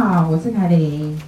[0.00, 1.20] 好，我是凯琳。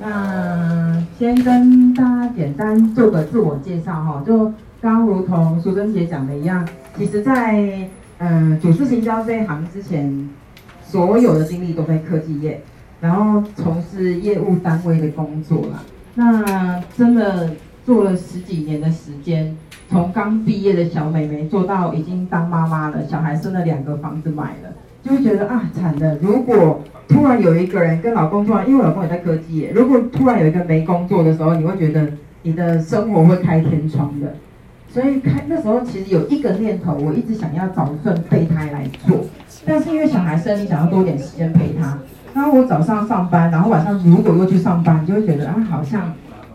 [0.00, 4.50] 那先跟大家简单做个自我介绍哈，就
[4.80, 6.66] 刚如同淑珍姐讲的一样，
[6.96, 10.30] 其实在嗯组织行销这一行之前，
[10.82, 12.62] 所有的经历都在科技业，
[12.98, 15.82] 然后从事业务单位的工作啦。
[16.14, 17.50] 那真的
[17.84, 19.54] 做了十几年的时间，
[19.90, 24.72] 从刚毕业的小妹妹做到已经当妈妈了，小孩生了两个，房子买了。
[25.04, 26.16] 就会觉得啊，惨了！
[26.22, 32.08] 如果突然有一个人跟老公突然，因为我老公也在科技业，如果突然有一个没工作的时候，你会觉得
[32.42, 34.34] 你的生活会开天窗的。
[34.88, 39.20] 所以开那时候其实有一个念头，我一直想要找一份备胎来做，
[39.66, 41.98] 但是因为小孩生，你想要多点时间陪他。
[42.32, 46.12] 然后我早上上班，然后晚上如果又去上班，你就会觉得啊，好像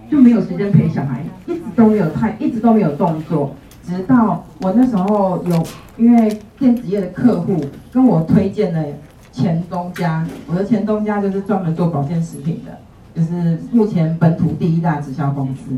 [0.10, 3.56] 就没有时间陪小孩，一直都没有太，一直都没有动作。
[3.90, 5.64] 直到我那时候有，
[5.98, 7.60] 因为电子业的客户
[7.92, 8.84] 跟我推荐了
[9.32, 12.78] 前东家，我的前东家就是专门做保健食品的，
[13.16, 15.72] 就是目前本土第一大直销公司，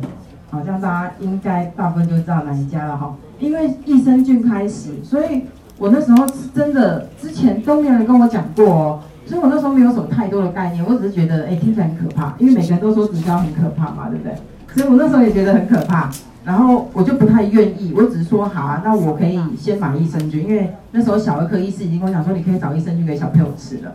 [0.50, 3.16] 好像大家应该大部分就知道哪一家了哈。
[3.40, 5.44] 因为益生菌开始，所以
[5.78, 14.36] 我那时候真的之前都没有人跟我讲过哦，所以我那时候没有什么太多的概念，我只是觉得哎听起来很可怕，因为每个人都说直销很可怕嘛，对不对？
[14.76, 16.12] 所以我那时候也觉得很可怕。
[16.44, 23.94] 然后我就不太愿意，我只是说好啊，那我可以先买益生菌，因为那时候小儿科医师已经跟我讲说，你可以找益生菌给小朋友吃了。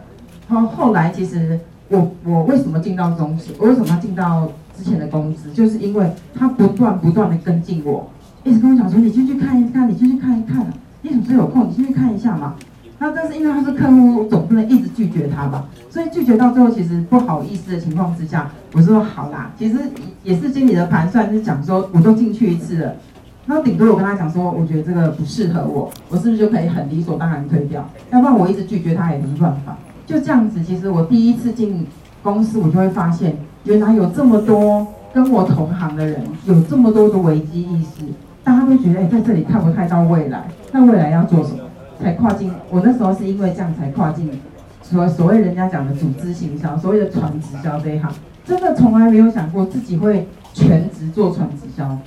[0.49, 8.09] 然后后来其实我我为什么进到中视，我为什么要进到之前的公司，就是因为他不断不断的跟进我，
[8.45, 10.65] 一直跟我讲说，你进去看一看，你进去看一看，
[11.03, 12.55] 你什么时候有空你进去看一下嘛。
[12.99, 19.79] 那但是因为他是客户，总不能一直拒绝他吧，所以拒绝到最后，其实不好意思的情况之下，我说好啦，其实
[20.23, 22.95] 也是经理的盘算，是讲说我都进去一次了，
[23.45, 27.87] 那顶多我跟他讲说，我觉得这个不适合我，我是不是就可以很理所当然推掉？
[28.11, 29.77] 要不然我一直拒绝他也没办法。
[30.07, 31.87] 就这样子，其实我第一次进
[32.23, 38.05] 公司，我就会发现，原来有这么多跟我同行的人，有这么多的危机意识，
[38.43, 41.59] 大家都觉得哎，在这里看不太到未来，那未来要做什么？
[42.01, 44.31] 才跨进，我那时候是因为这样才跨进，
[44.83, 48.13] 所所谓人家讲的组织行销，所谓的传直销这一行，
[48.45, 51.99] 真的从来没有想过自己会全职做传直销，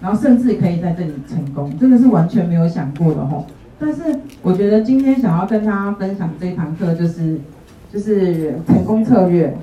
[0.00, 3.46] 然后甚至可以在这里成功，真的是完全没有想过的吼。
[3.78, 4.02] 但是
[4.42, 7.40] 我觉得今天想要跟大家分享这一堂课，就是
[7.92, 9.56] 就是成功策略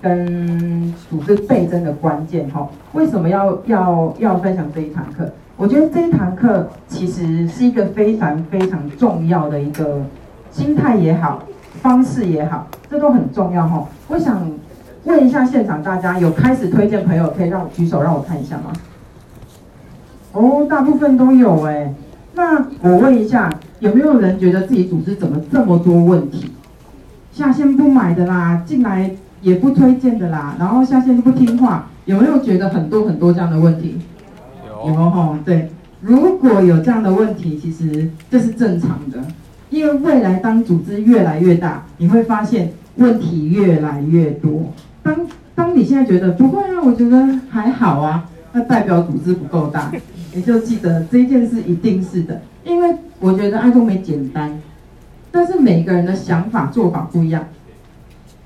[0.00, 2.68] 跟组织倍增的关键吼。
[2.92, 5.32] 为什么要要要分享这一堂课？
[5.62, 10.02] 我觉得这一堂课其实是一个非常非常重要的一个
[10.50, 11.40] 心态也好，
[11.80, 13.86] 方式也好，这都很重要哈。
[14.08, 14.42] 我想
[15.04, 18.72] 问一下现场大家，有开始推荐朋友，可以让我举手让我看一下吗？
[20.32, 21.94] 哦，大部分都有哎。
[22.34, 23.48] 那我问一下，
[23.78, 26.50] 有没有人觉得自己组织怎么这么多问题？
[27.30, 29.08] 下线不买的啦，进来
[29.40, 34.00] 也不推荐的啦，然后下线都不听话，有没有觉得很多很多这样的问题？
[34.86, 35.70] 有哦，对，
[36.00, 39.18] 如果有这样的问题，其实这是正常的，
[39.70, 44.72] 因为未来当组织越来越大，你会发现问题越来越多。
[45.02, 45.16] 当
[45.54, 49.92] 当你现在觉得不会啊，我觉得还好啊，那代表组织不够大，
[50.34, 54.60] 你就记得这件事一定是的，因为我觉得爱多美简单，
[55.30, 57.44] 但是每个人的想法做法不一样，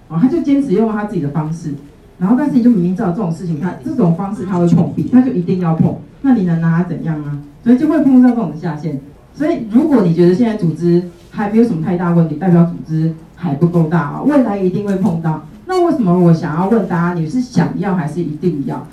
[0.09, 1.75] 哦，他就坚持用他自己的方式，
[2.19, 5.95] 然后但是你就明明知道这种事情，他这种方式他会碰壁，他就一定要碰。
[6.23, 7.39] 那你能拿他怎样啊？
[7.63, 9.01] 所以就会碰到这种下限。
[9.35, 15.43] 所以如果你觉得现在组织还没有什么太大问题，代表组织还不够大啊，未来一定会碰到。
[15.67, 18.87] 那为什么我想要问大家，你是想要还是一定要？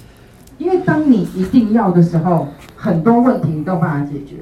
[0.58, 4.36] 因为当你一定要的时候，很多问题你都办法解决。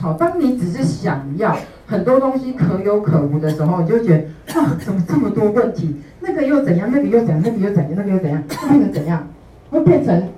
[0.00, 5.96] 好，当你只是想要，很多东西可有可无的时候，你就觉得啊，怎么这么多问题？
[6.20, 6.88] 那个又怎样？
[6.92, 7.40] 那个又怎样？
[7.42, 7.92] 那个又怎样？
[7.96, 8.42] 那个又怎样？
[8.50, 9.26] 会变成怎样？
[9.70, 10.28] 会变成？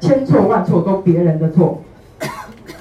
[0.00, 1.80] 千错万错都别人的错，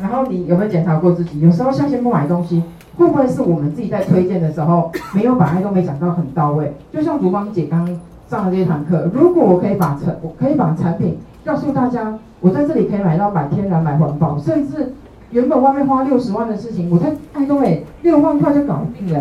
[0.01, 1.39] 然后你有没有检查过自己？
[1.39, 2.61] 有时候下线不买东西，
[2.97, 6.73] 会不会是我们自己在推荐的时候没有把爱都美讲到很到位？
[6.91, 7.85] 就像竹芳姐刚
[8.29, 14.93] 上的这一堂课，如果我可以把产，我可以把产品告诉大家，我在这里可以买到买天然、买环保，甚至
[15.33, 19.19] 原本外面花六十万的事情，我在爱都美六万块就搞定了。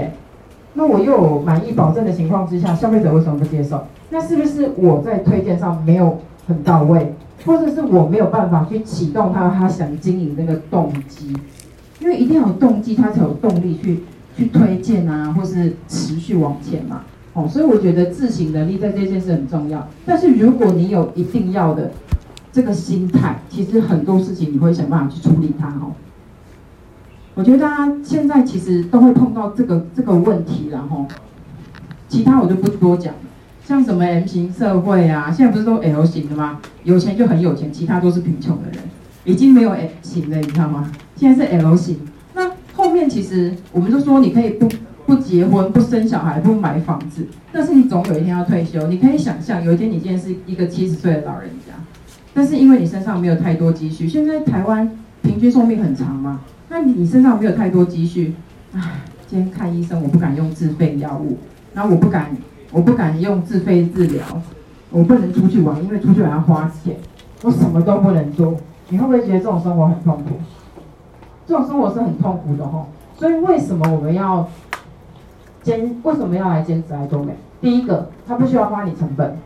[0.74, 3.82] 那我又有满意保证的情况之下，消费者为什么不接受？
[4.10, 7.14] 那是不是我在推荐上没有很到位？
[7.46, 11.34] 或者是我没有办法去启动他，他想经营那个动机，
[11.98, 14.02] 因为一定要有动机，他才有动力去
[14.36, 17.00] 去推荐啊，或是持续往前嘛。
[17.32, 19.88] 哦，所以我觉得自省能力在这件事很重要。
[20.04, 21.90] 但是如果你有一定要的
[22.52, 25.92] 这个心态，其实很多事情你会想办法去处理它哦。
[27.34, 31.06] 我觉得大家现在其实都会碰到这个这个问题，然后
[32.08, 33.20] 其他我就不多讲了。
[33.64, 36.60] 像什么 M 型社会啊，现在不是都 L 型的吗？
[36.84, 38.82] 有钱就很有钱，其他都是贫穷的人，
[39.24, 40.92] 已经没有 M 型了，你知道吗？
[41.16, 42.00] 现在是 L 型。
[42.34, 44.68] 那后面其实我们就说，你可以不
[45.06, 48.88] 不结婚、不生小孩、不买房子，但是你总有一天要退休。
[48.88, 51.72] 你可以想象，有一天你今天是一个七十岁的老人家，
[52.34, 54.90] 但是因为你身上没有太多积蓄，现在台湾
[55.22, 58.34] 平均寿命很长嘛，那你身上没有太多积蓄，
[58.74, 58.80] 唉，
[59.26, 61.38] 今天看医生我不敢用自费药物，
[61.74, 62.34] 然后我不敢。
[62.74, 64.24] 我不敢用自费治疗，
[64.88, 66.96] 我不能出去玩，因为出去玩要花钱，
[67.42, 68.56] 我什么都不能做。
[68.88, 70.36] 你会不会觉得这种生活很痛苦？
[71.46, 72.86] 这种生活是很痛苦的吼。
[73.14, 74.48] 所以为什么我们要
[75.62, 75.94] 坚？
[76.02, 77.36] 为什么要来坚持爱多美？
[77.60, 79.36] 第一个，它不需要花你成本，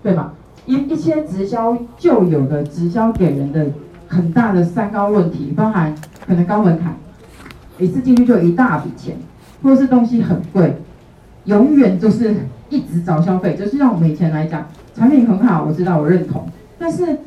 [0.00, 0.30] 对吗？
[0.66, 3.66] 一一些直销旧有的直销给人的
[4.08, 5.94] 很大的三高问题，包含
[6.26, 6.94] 可能高门槛，
[7.78, 9.16] 一次进去就一大笔钱，
[9.62, 10.76] 或者是东西很贵。
[11.46, 12.36] 永远就是
[12.68, 14.64] 一直找消费，就是让我们以前来讲，
[14.94, 16.46] 产品很好，我知道我认同，
[16.78, 17.18] 但是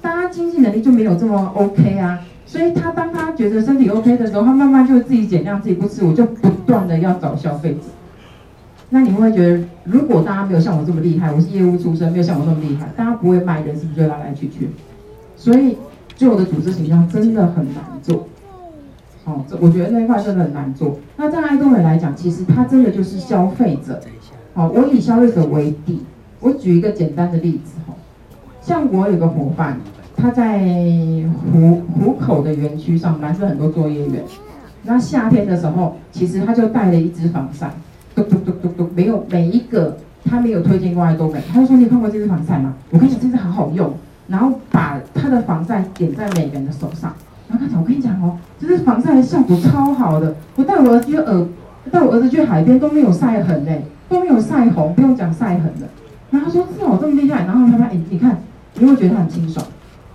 [0.00, 7.80] 大家经济能力就没有这么 OK 啊，所以他当他觉得身体 OK 的时候，他慢慢就自己减量，自己不吃，我就不断的要找消费者。
[8.90, 14.70] 那你会觉得，如果大家没有像我这么厉害，我是业务出身，没有像我这么厉害，大家不会卖人，是不是就来来去去？
[15.36, 15.76] 所以，
[16.16, 18.26] 就我的组织形象真的很难做。
[19.24, 20.98] 哦，这我觉得那一块真的很难做。
[21.16, 24.00] 那在爱多美来讲，其实它真的就是消费者。
[24.54, 26.02] 好，我以消费者为底。
[26.40, 27.94] 我举一个简单的例子哈，
[28.62, 29.78] 像我有个伙伴，
[30.16, 30.60] 他在
[31.52, 34.22] 湖湖口的园区上班，是很多作业员。
[34.84, 37.70] 那夏天的时候，其实他就带了一支防晒，
[38.14, 41.42] 嘟嘟嘟嘟嘟，没有每一个他没有推荐过爱多美。
[41.52, 42.74] 他就说：“你看过这支防晒吗？
[42.90, 43.92] 我跟你讲，这支很好用。”
[44.28, 47.12] 然后把他的防晒点在每个人的手上。
[47.48, 50.34] 然后他讲，我跟你讲哦，这支防晒的效果超好的。
[50.54, 51.46] 我带我儿子去耳，
[51.90, 55.88] 带我儿子去海边都没有晒痕嘞，都没有晒红，不用讲晒痕的。
[56.30, 58.38] 然后他说：“是哦，这么厉害。”然后他说：“哎，你看，
[58.74, 59.64] 你会觉得他很清爽。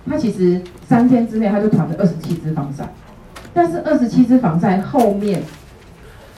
[0.08, 2.84] 他其实三天之内他就团了二十七支防晒，
[3.52, 5.42] 但是二十七支防晒后面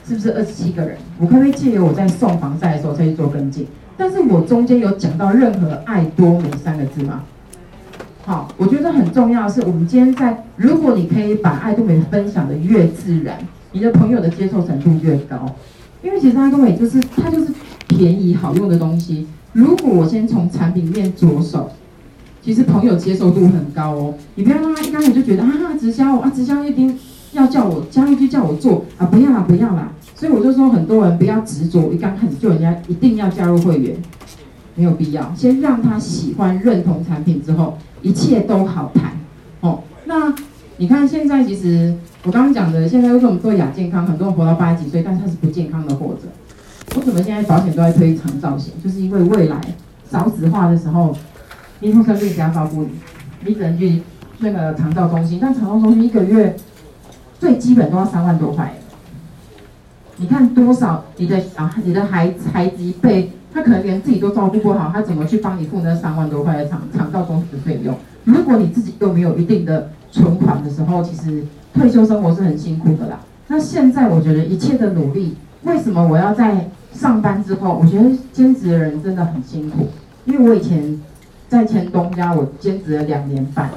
[0.07, 0.97] 是不是二十七个人？
[1.19, 3.67] 我可不可以借由我在送防晒的时候再去做跟进？
[3.97, 7.23] 但是我中间有讲到任何爱多美三个字吗？”
[8.25, 13.39] 好，我觉得很重要的是，我们今天在，如果你可以把爱多美分享的越自然，
[13.73, 15.55] 你的朋友的接受程度越高。
[16.03, 17.49] 因为其实爱多美就是它就是
[17.87, 19.27] 便宜好用的东西。
[19.53, 21.71] 如果我先从产品面着手，
[22.43, 24.15] 其实朋友接受度很高哦。
[24.35, 25.51] 你不要让他一开始就觉得啊，
[25.81, 26.97] 直销啊，直销一定
[27.33, 29.93] 要叫我加一句叫我做啊，不要啦，不要啦。
[30.15, 33.97] 所以我就说，很多人不要执着，一刚开始就人家一定要加入会员，
[34.75, 35.33] 没有必要。
[35.35, 37.77] 先让他喜欢认同产品之后。
[38.03, 39.11] 一切都好谈，
[39.61, 40.33] 哦，那
[40.77, 41.93] 你看现在其实
[42.23, 46.21] 我刚刚讲的，现在为什么做亚健康，很多人活到八十几岁，但是他是不健康的活着。
[46.97, 48.73] 为什么现在保险都在推长照险？
[48.85, 49.61] 就是因为未来
[50.09, 51.17] 少子化的时候，
[51.81, 52.91] 医护生病谁要照顾你？
[53.45, 54.01] 你只能去
[54.39, 56.55] 那个长照中心，但长照中心一个月
[57.39, 58.75] 最基本都要三万多块。
[60.17, 63.33] 你看多少你的啊，你的孩孩子一辈。
[63.55, 67.95] 他可能连自己都照顾不好，他怎么去帮你付那三万多块的肠肠道中的费用？
[68.25, 71.43] 如果你自己又没有一定的存款的时候，其实
[71.73, 73.19] 退休生活是很辛苦的啦。
[73.49, 77.81] 那现在我觉得一切的努力，为什么我要在上班之后？
[77.83, 79.89] 我觉得兼职的人真的很辛苦，
[80.27, 81.01] 因为我以前
[81.49, 83.71] 在前东家，我兼职了两年半，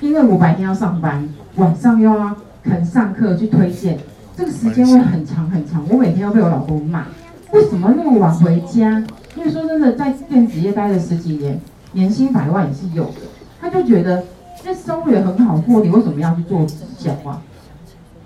[0.00, 3.98] 因为我白天要上班，晚上又要肯上课去推荐，
[4.36, 7.06] 这个时间会很长很长，我每天要被我老公骂。
[7.52, 9.04] 为什么那么晚回家？
[9.36, 11.60] 因为说真的，在电子业待了十几年，
[11.92, 13.20] 年薪百万也是有的。
[13.60, 14.24] 他就觉得
[14.64, 17.40] 那收入也很好过，你为什么要去做直销啊？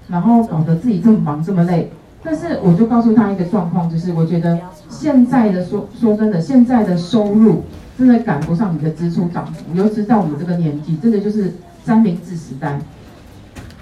[0.09, 1.91] 然后搞得自己这么忙这么累。
[2.23, 7.63] 但是我就告诉他一个状况，就是我觉得现在的说说真的，现在的收入
[7.97, 11.53] 真的赶不上你的支出涨幅，尤其在我们这个年纪，真的就是
[11.85, 12.81] 三明治时代，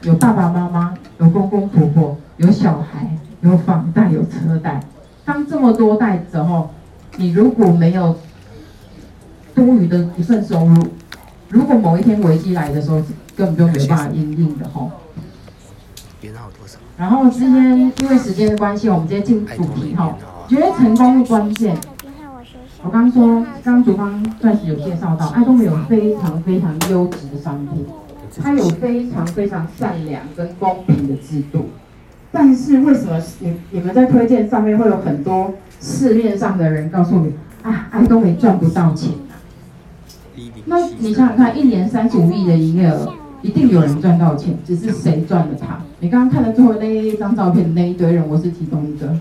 [0.07, 3.11] 有爸爸妈妈，有公公婆婆，有小孩，
[3.41, 4.81] 有房贷，有车贷。
[5.25, 6.71] 当这么多代之后，
[7.17, 8.15] 你如果没有
[9.53, 10.87] 多余的一份收入，
[11.49, 13.03] 如果某一天危机来的时候，
[13.37, 14.93] 根本就没办法应应的吼。
[16.97, 20.17] 然后今天因为时间的关系，我们直接进主题哈。
[20.49, 21.77] 觉得成功的关键，
[22.85, 27.85] 我刚刚说，刚刚竹方钻石有介绍到，爱多美有非常非常优质的商品，
[28.43, 31.67] 它有非常非常善良跟公平的制度。
[32.31, 39.41] 但是为什么你你们在推荐上面会有很多市面上的人告诉你啊，爱多美赚不到钱啊？
[40.67, 43.13] 那你想想看，一年三十五亿的营业额，
[43.43, 45.79] 一定有人赚到钱，只是谁赚了它？
[46.01, 49.17] 你刚刚看的最后那一张照片的那一堆人，我是其中一个。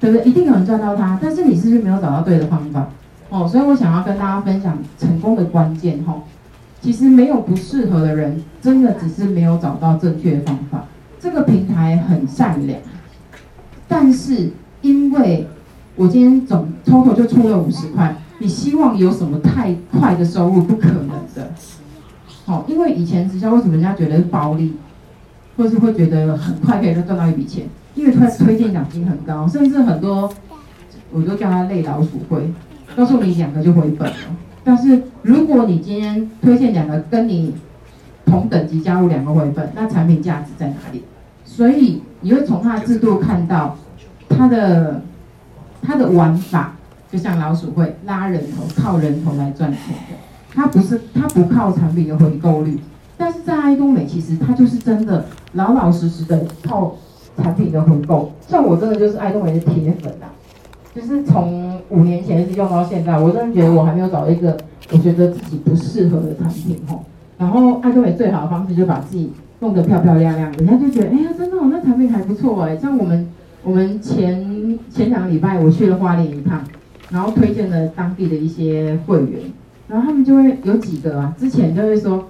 [0.00, 0.26] 对不对？
[0.28, 2.86] 一定有人赚到它，但是你是不是没有找到对的方法？
[3.30, 6.22] 哦，所以我想要跟大家分享成功的关键哈、哦，
[6.84, 10.84] 其实没有不适合的人，真的只是没有找到正确的方法。
[11.18, 12.78] 这个平台很善良，
[13.88, 14.50] 但是
[14.82, 15.48] 因为
[15.96, 20.60] 我今天总抽头就出了五十块，你希望有什么太快的收入？
[20.60, 21.50] 不可能的。
[22.44, 24.74] 好、因为以前直销为什么人家觉得是暴利，
[25.56, 27.66] 或是会觉得很快可以赚到一笔钱？
[27.94, 30.30] 因为推推荐奖金很高，甚至很多
[31.10, 32.52] 我都叫他累老鼠会。
[32.94, 34.16] 告诉你两个就回本了，
[34.64, 37.54] 但是如果你今天推荐两个跟你
[38.24, 41.04] 同等级加入两个回本，那产品价值在哪里？
[41.44, 43.76] 所以你会从它的制度看到
[44.28, 45.02] 它的
[45.82, 46.74] 它的玩法，
[47.12, 50.16] 就像老鼠会拉人头，靠人头来赚钱的，
[50.54, 52.80] 它不是它不靠产品的回购率，
[53.18, 56.96] 但是在爱多美其实它就是真的老老实实的靠
[57.36, 60.32] 产品的回购，像我真的就是爱多美的铁粉啊。
[60.94, 64.56] 就是从五年前一直用到现在，我真的觉得我还没有找一个
[64.92, 67.04] 我觉得自己不适合的产品吼。
[67.36, 72.76] 然后爱多美最好的方式就把自己弄得漂漂亮亮的，人家就觉得哎呀，真的哦，那产品还不错哎。
[72.76, 73.28] 像我们
[73.64, 76.62] 我们前前两个礼拜我去了花莲一趟，
[77.10, 79.40] 然后推荐了当地的一些会员，
[79.88, 82.28] 然后他们就会有几个啊，之前就会说，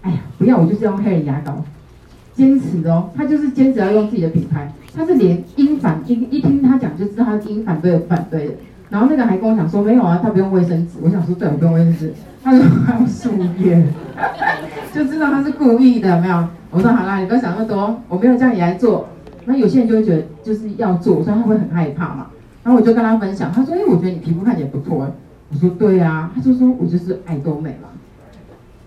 [0.00, 1.62] 哎呀，不要，我就是用黑人牙膏，
[2.34, 4.72] 坚持哦，他就是坚持要用自己的品牌。
[4.96, 8.54] 他是连英反英一听他讲就知道他是英反对的反对的，
[8.90, 10.98] 然后那个还跟我讲说没有啊，他不用卫生纸。
[11.02, 12.12] 我想说对，我不用卫生纸。
[12.42, 13.82] 他说他用树叶，
[14.92, 16.46] 就知道他是故意的，没有。
[16.70, 19.08] 我说好啦，你不要想那么多，我没有叫你来做。
[19.46, 22.26] 那有些人就会觉得就是要做，所以他会很害怕嘛。
[22.62, 25.10] 然后我就跟他分享，他说哎，我觉得你皮肤看起来不错哎。
[25.50, 27.88] 我说对啊，他就说我就是爱多美嘛。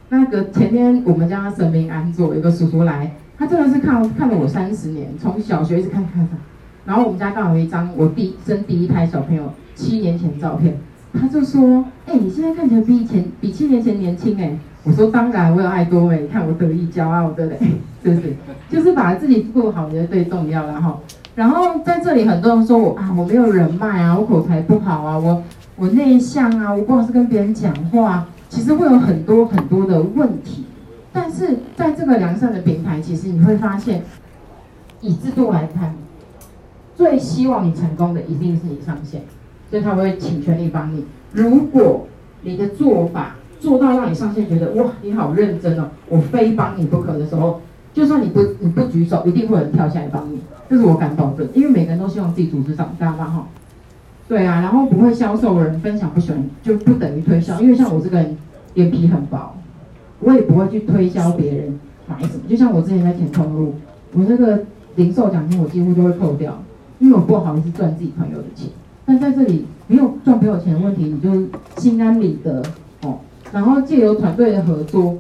[0.09, 3.11] 那个前天我们家神明安坐，有个叔叔来。
[3.37, 6.39] 他真的是看看了我三十年，从小学一直看看看，
[6.85, 10.77] 然后我们家刚好有一张我第生第一胎小朋友七年前照片，
[11.13, 17.57] 他就说：“哎、你现在看起来比以前比七年前年轻哎、”我说：“当然，我有爱多美，你看我得意骄傲的嘞，
[18.03, 18.35] 是不是？
[18.69, 20.99] 就是把自己顾好，我觉得最重要然后，
[21.35, 25.43] 然后在这里很多人说我啊，我没有人脉啊，我口才不好啊，我
[25.75, 30.63] 我内向啊，我不好是跟别人讲话，其实会有很多很多的问题。”
[31.19, 34.03] 但是在这个良善的平台，其实你会发现，
[35.01, 35.95] 以制度来看，
[36.95, 39.23] 最希望你成功的一定是你上线，
[39.71, 41.05] 所以他会尽全力帮你。
[41.31, 42.05] 如果
[42.43, 47.61] 你的做法做到让你上线觉得哇，你好认真哦，我非帮你不可的时候，
[47.95, 53.47] 就算你不你不举手，一定会有人跳下来帮你，这是我敢保证，因为每个人都希望自己组织长大嘛哈。
[54.27, 58.37] 对啊，然后不会销售的人分享不喜欢就不等于推销，因为像我这个人
[58.75, 59.56] 脸皮很薄。
[60.19, 63.75] 我也不会去推销别人买什么，就像我之前在填通路，
[64.13, 64.59] 我这个
[64.95, 66.61] 零售奖金我几乎都会扣掉，
[66.99, 68.67] 因为我不好意思赚自己朋友的钱。
[69.05, 71.47] 但在这里没有赚朋友钱的问题，你就
[71.79, 72.61] 心安理得
[73.03, 73.19] 哦。
[73.53, 75.17] 然后借由团队的合作，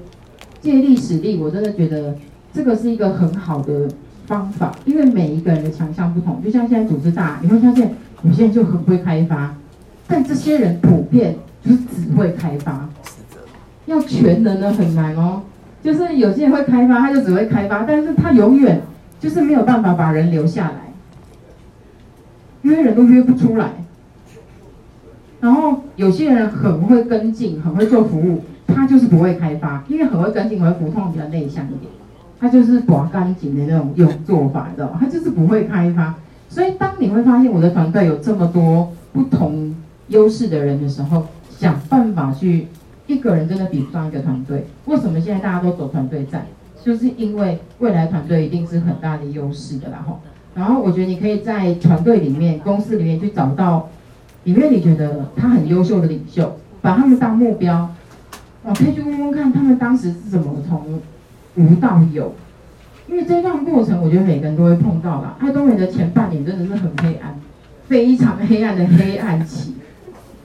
[0.59, 2.15] 借力使力，我真的觉得
[2.51, 3.87] 这个是一个很好的
[4.25, 6.43] 方法，因为每一个人的强项不同。
[6.43, 9.55] 就像现在组织大，你会发现有些人就很会开发，
[10.07, 12.89] 但这些人普遍就是只会开发。
[13.87, 15.41] 要全能的很难哦，
[15.81, 18.81] 就是有些人会开发，他就只会开发，但是他永远
[19.19, 20.93] 就是没有办法把人留下来，
[22.63, 23.71] 约人都约不出来。
[25.39, 31.83] 然后有些人很会跟进，很会做服务，他就是不会开发，因为很会跟进，很会服务，通比较内向一点，
[32.39, 34.97] 他就是寡干净的那种用做法，你知道吗？
[34.99, 36.13] 他就是不会开发。
[36.49, 39.73] 所以当你会发现我的团队有这么多不同
[40.09, 42.67] 优势的人的时候，想办法去。
[43.07, 44.67] 一个人真的比不上一个团队。
[44.85, 46.45] 为什么现在大家都走团队战？
[46.83, 50.19] 就是因为未来团队一定是很大的优势的啦吼。
[50.55, 53.89] 然后我觉得你可以在团队里面、公司里面去找到
[54.43, 57.89] 里面你觉得他很优秀的领袖，把他们当目标。
[58.63, 61.01] 我可以去问问看他们当时是怎么从
[61.55, 62.33] 无到有。
[63.07, 65.35] 因为这段过程，我觉得每个人都会碰到啦。
[65.39, 67.35] 爱多美的前半年真的是很黑暗，
[67.87, 69.75] 非常黑暗的黑暗期。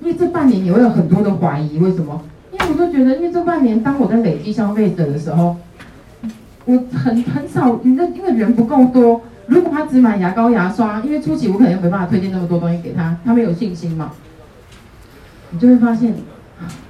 [0.01, 2.23] 因为这半年你会有很多的怀疑，为什么？
[2.69, 5.57] 我就觉得，因为这半年当我在累积消费者的时候，
[6.65, 9.23] 我很很少，你的因为人不够多。
[9.47, 14.13] 如果他只买牙膏牙刷，因为初期我可能没办法推荐那么多东西给他，他没有信心嘛。
[15.51, 16.15] 你就会发现，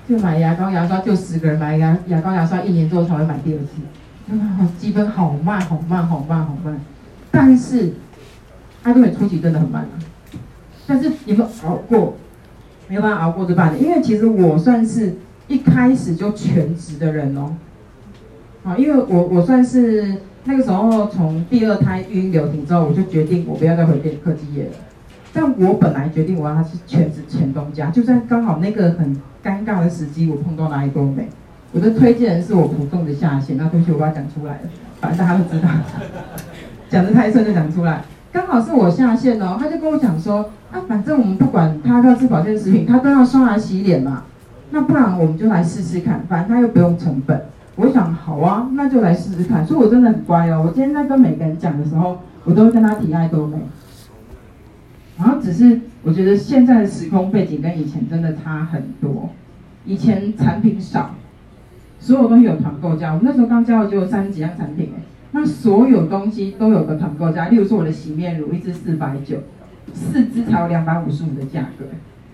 [0.09, 6.79] 就买牙膏牙刷就十个人买牙牙膏牙刷，一年之后才会买第二次，哇，积分好慢好慢好慢好慢。
[7.31, 7.95] 但是
[8.83, 9.97] 爱多美初期真的很慢啊，
[10.87, 12.17] 但是你们熬过，
[12.89, 15.17] 没有办法熬过这半年，因为其实我算是。
[15.49, 17.55] 一开始就全职的人哦，
[18.65, 24.71] 啊，因为我我算是那个时候从第二胎育婴留停之后，我就决定我不要再回电科技业了，
[25.33, 31.29] 但我本来决定我要他是全职前东家，就算刚好那个很尴尬的时机，我碰到那一多美。
[31.75, 34.61] 我的推荐人是我普通的下线，那东西我把它讲出来了，
[35.01, 35.69] 反正大家都知道，
[36.91, 38.05] 讲得太顺就讲出来。
[38.31, 44.25] 刚好是我下线哦，他就跟我讲说，啊，反正我们不管他要吃保健食品，他都要刷牙洗脸嘛，
[44.73, 47.45] 那不然我们就来试试看，反正他又不用成本。
[47.77, 49.65] 我想好啊，那就来试试看。
[49.65, 53.59] 所以我真的很乖哦，我今天在跟每个人讲的时候，我都会跟他提爱多美。
[55.19, 59.31] 然后只是我觉得现在的时空背景跟以前真的差很多，
[59.85, 61.15] 以前产品少。
[62.01, 64.91] 所有东西有团购价，我们那时候刚交的就有三十几样产品，
[65.31, 69.37] 那所有东西都有个团购价，例如说我的洗面乳一支四百九，
[69.95, 71.85] 四支才有两百五十五的价格。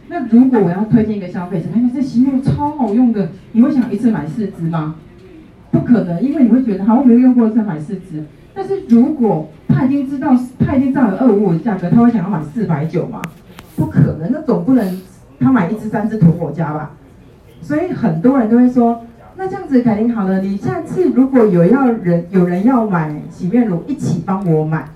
[0.09, 4.95] 那如果我要推荐一个消费者，哎，这洗面乳超好用的，你会想一次买四支吗？
[5.71, 8.25] 不可能，因为你会觉得好，我没有用过，再买四支。
[8.55, 13.23] 但是如果他已经知道，他已经知道有二五五的价格，他会想要买四百九吗？
[13.77, 15.01] 不可能，那总不能
[15.39, 16.93] 他买一支三支囤我家吧？
[17.61, 19.03] 所以很多人都会说。
[19.37, 24.89] 那这样子，凯琳好了，你下次如果有要人有人要买洗面乳，一起帮我买。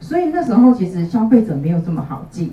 [0.00, 2.50] 所以那时候其实消费者没有这么好进，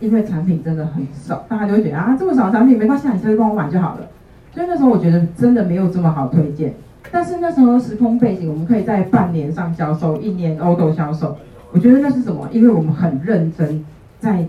[0.00, 4.08] 因为产品真的很少，大家就会觉得啊，这么少产品没关系，你下次帮我买就好了。
[4.52, 6.74] 所以那时候我觉得真的没有这么好推荐。
[7.10, 11.36] 但是那时候时空背景，我们可以在半年上销售，一年欧都销售。
[11.72, 12.48] 我觉得那是什么？
[12.50, 13.84] 因为我们很认真
[14.18, 14.46] 在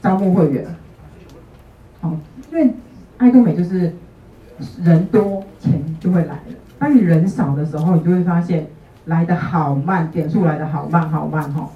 [0.00, 0.66] 招募会员。
[2.00, 2.16] 好，
[2.52, 2.70] 因为
[3.18, 3.92] 爱多美就是。
[4.84, 6.42] 人多钱就会来了。
[6.78, 8.66] 当你人少的时候，你就会发现
[9.06, 11.66] 来的好慢，点数来的好慢好慢哈。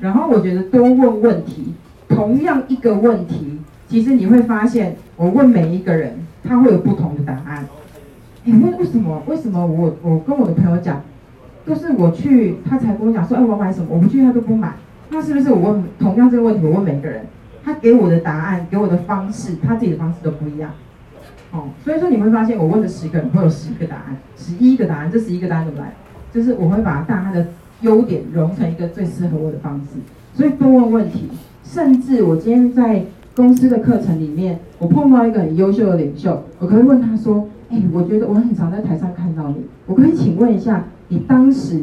[0.00, 1.72] 然后我觉得多问问题，
[2.14, 6.14] 同样一个问题，其实你会发现，我问每一个人，
[6.44, 7.66] 他会有不同的答案。
[8.44, 9.22] 哎，为为什么？
[9.26, 11.02] 为什么我我跟我的朋友讲，
[11.64, 13.86] 都是我去，他才跟我讲说，哎，我买什么？
[13.90, 14.72] 我不去，他都不买。
[15.10, 17.26] 那是不是我问同样这个问题，我问每个人，
[17.64, 20.70] 他给我的答案，给我的方式，他自己的方式都不一样。
[21.52, 25.10] 哦，所以说你会发现，我问了十个人会有十个答案，十一个答案。
[25.12, 25.92] 这十一个答案怎么来？
[26.32, 27.46] 就是我会把大家的
[27.82, 30.00] 优点融成一个最适合我的方式。
[30.34, 31.28] 所以多问问题，
[31.72, 33.02] 甚至我今天在
[33.34, 39.56] 公司的课程里面，我碰到一个很优秀的领袖，我可以问他说：“哎，我觉得我很常在台上看到你，
[39.86, 41.82] 我可以请问一下，你当时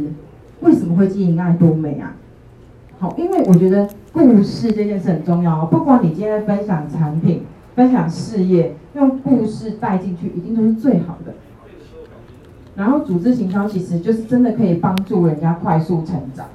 [0.62, 2.16] 为什么会经营爱多美啊？”
[3.00, 7.42] 好，因为我觉得故事这件事很重要，不管你今天分享产品。
[7.76, 11.34] 分享事业，用故事带进去，一定都是最好的。
[12.76, 16.46] 然后组织行销其实就是真的可以帮助人家快速成长。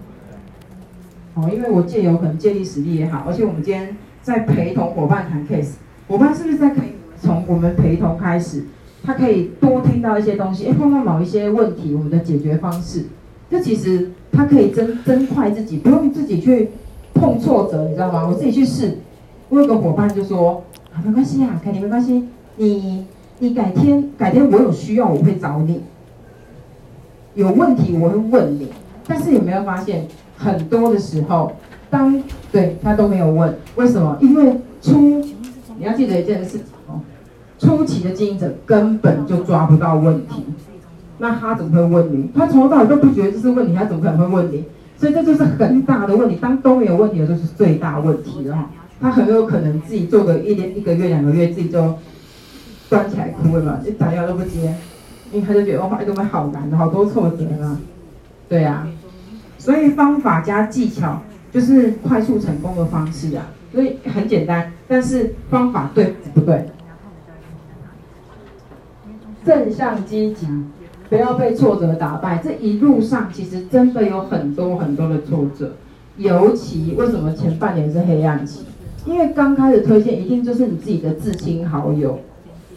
[1.35, 5.75] 哦，因为我借由可能借力使力也好，而且我们今天在陪同伙伴谈 case，
[6.09, 8.65] 伙伴是不是在可以从我们陪同开始，
[9.03, 13.05] 他可以多听到一些东西，哎，碰到某一些问题，我们的解决方式，
[13.51, 16.71] 这其实他可以增增快自己，不用自己去
[17.15, 18.27] 碰挫折，你知道吗？
[18.27, 18.99] 我自己去试。
[19.49, 20.63] 我有个伙伴就说。
[20.95, 22.29] 啊，没关系啊，凯琳没关系。
[22.57, 23.05] 你
[23.41, 25.83] 你改天改天我有需要我会找你，
[27.35, 28.69] 有问题我会问你。
[29.09, 30.07] 但是有没有发现
[30.45, 31.53] 很多的时候，
[31.89, 34.19] 当对他都没有问，为什么？
[34.21, 35.25] 因为初
[35.79, 37.01] 你要记得一件事情哦，
[37.59, 40.45] 初期的经营者根本就抓不到问题，
[41.19, 42.31] 那他怎么会问你？
[42.37, 44.65] 他从头到尾都不觉得这是问题，他怎么可能会问你？
[44.99, 46.37] 所以这就是很大的问题。
[46.37, 48.71] 当都没有问题的时候，是最大问题了哈。
[49.01, 51.95] 他很有可能自己做个一年、一个月、两个月，自己就
[52.89, 54.75] 关起来哭了嘛，就打电话都不接，
[55.33, 57.79] 因为他就觉得哇，爱多美好难，好多挫折啊，
[58.49, 58.87] 对呀、
[59.65, 66.67] 所以方法加技巧就是快速成功的方式啊，所以很简单，但是方法对不对？
[69.43, 70.47] 正向积极，
[71.09, 72.43] 不要被挫折打败。
[72.45, 75.77] 这一路上其实真的有很多很多的挫折，
[76.19, 78.67] 尤其为什么前半年是黑暗期？
[79.07, 82.21] 因为刚开始推荐一定就是你自己的至亲好友，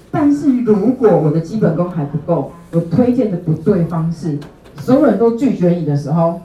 [0.09, 4.39] 但是如果我的基本功还不够，我推荐的不对方式，
[4.77, 6.39] 所有人都拒绝你的时候，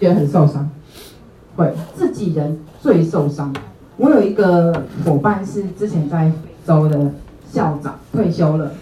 [0.00, 0.68] 觉得很受伤，
[1.56, 3.52] 会自己人最受伤。
[3.96, 6.34] 我有一个伙伴是之前在非
[6.66, 7.12] 洲的
[7.50, 8.72] 校长，退休了，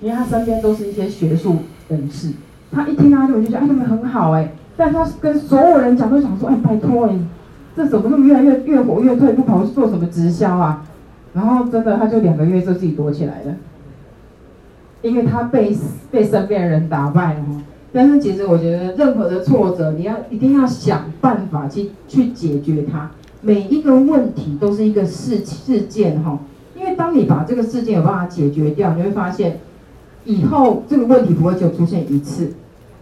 [0.00, 2.32] 因为他身边都是一些学术人士，
[2.72, 7.18] 他一听他就就觉得哎，他们很好哎，但他跟所有人讲都想说哎，拜托哎。
[7.76, 10.82] 这怎么那么越来越越活越退，不跑去做什么直销啊？
[11.34, 13.54] 然后真的他就两个月就自己躲起来了，
[15.02, 15.76] 因为他被
[16.10, 17.44] 被身边的人打败了。
[17.96, 23.10] 但是其实我觉得任何的挫折，你要一定要想办法去去解决它。
[23.40, 26.38] 每一个问题都是一个事事件哈，
[26.78, 29.60] 因为当你把这个事件有办法解决掉，你会发现
[30.26, 32.52] 以后这个问题不会就出现一次。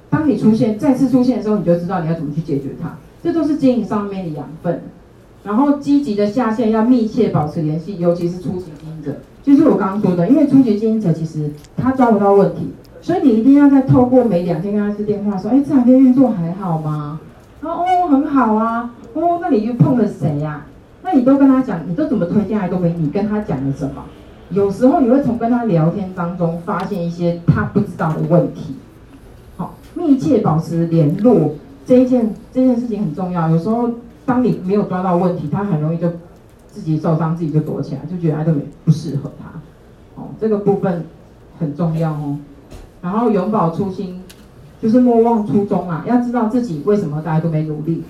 [0.08, 2.96] 当你出现再次出现的时候，你就知道你要怎么去解决它。
[3.20, 4.80] 这都是经营上面的养分。
[5.42, 12.68] 然后积极的下线要密切保持联系，尤其是初级经营者，就是我刚刚说的，因为初级经营者其实他抓不到问题，
[13.04, 17.20] 所以你一定要再透过每两天跟他一次电话说，哎，这两天运作还好吗？
[17.60, 20.64] 他说哦，很好啊，哦，那你又碰了谁呀？
[21.02, 24.02] 那你都跟他讲，你都怎么推荐来都没你跟他讲了什么？
[24.48, 28.74] 有时候你会从跟他聊天当中发现一些他不知道的问题。
[29.58, 31.52] 好，密切保持联络
[31.84, 33.50] 这一件这件事情很重要。
[33.50, 33.90] 有时候
[34.24, 36.10] 当你没有抓到问题，他很容易就
[36.68, 40.22] 自己受伤，自己就躲起来，就觉得爱多美不适合他。
[40.22, 41.04] 哦，这个部分
[41.58, 42.38] 很重要哦。
[43.04, 44.22] 然后永葆初心，
[44.80, 48.02] 就是莫忘初衷啊，要知道自己为什么大家都没努力。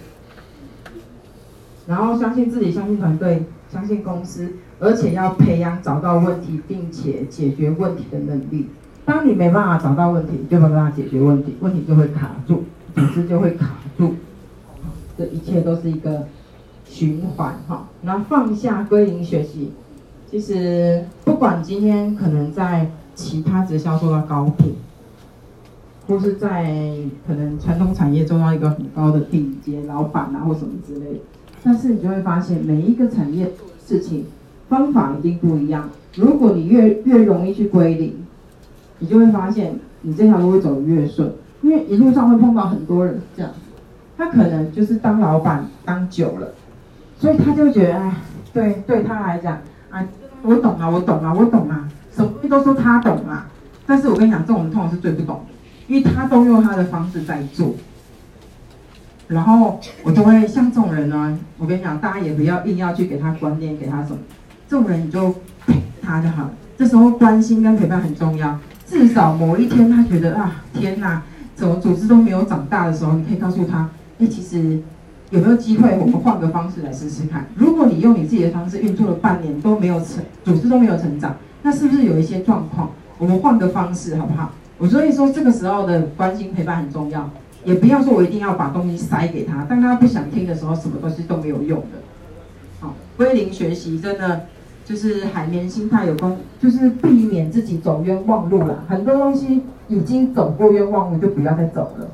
[1.89, 8.69] 然后相信自己，相信团队，相信公司，而且要培养找到问题并且解决问题的能力。
[9.05, 12.63] 当你没办法找到问题，就没办法解决问题，问题就会卡住，
[12.95, 14.15] 组织就会卡住。
[15.19, 16.29] 这一切都是一个
[16.85, 17.89] 循环哈。
[18.05, 19.73] 然后放下归零学习，
[20.31, 24.74] 其实不管今天可能在其他直销做到高品，
[26.07, 26.64] 或是在
[27.27, 31.20] 可能传统产业做到一个很高的顶尖老板啊，或什么之类的。
[31.62, 34.27] 但是你就会发现，每一个产业做事情
[34.68, 35.88] 方法一定不一样。
[36.16, 38.14] 如果你越越容易去归零，
[38.98, 43.50] 你就会发现你这条路会走得越顺，因为一路上会碰到很多人这样，
[44.16, 46.53] 他可能就是当老板当久了，
[47.18, 48.16] 所以他就觉得，哎，
[48.53, 49.59] 对，对他来讲，
[49.90, 50.07] 啊，
[50.42, 53.48] 我懂啊，我懂啊，我懂啊，什么东西都说他懂啊。
[53.87, 57.74] 但是我跟你讲，这种人通常是最不懂的，因为他都用他的方式在做。
[59.29, 64.18] 然后我就会像这种人呢，我跟你讲，大家也不要硬要去给他观念，给他什么，
[64.68, 65.35] 这种人你就
[65.66, 66.50] 陪他就好了。
[66.77, 68.59] 这时候关心跟陪伴很重要。
[68.87, 71.22] 至少某一天他觉得啊，天哪，
[71.55, 74.79] 怎么组织都没有长大的时候，你可以告诉他，哎，其实
[75.31, 77.46] 有没有机会我们换个方式来试试看？
[77.57, 82.90] 如果你用你自己的方式运作了半年都没有成，组织都没有成长，那是不是有一些状况？
[83.18, 84.53] 我们换个方式好不好？
[84.79, 87.29] 我所以说这个时候的关心陪伴很重要。
[87.64, 91.98] 也不要说我一定要把东西塞给他，当他不想听的时候，什么东西都没有用的。
[92.81, 94.42] 好，归零学习真的
[94.85, 98.85] 就是海绵心态有关，就是避免自己走冤枉路了。
[98.87, 102.11] 很多东西已经走过冤枉路，就不要再走了。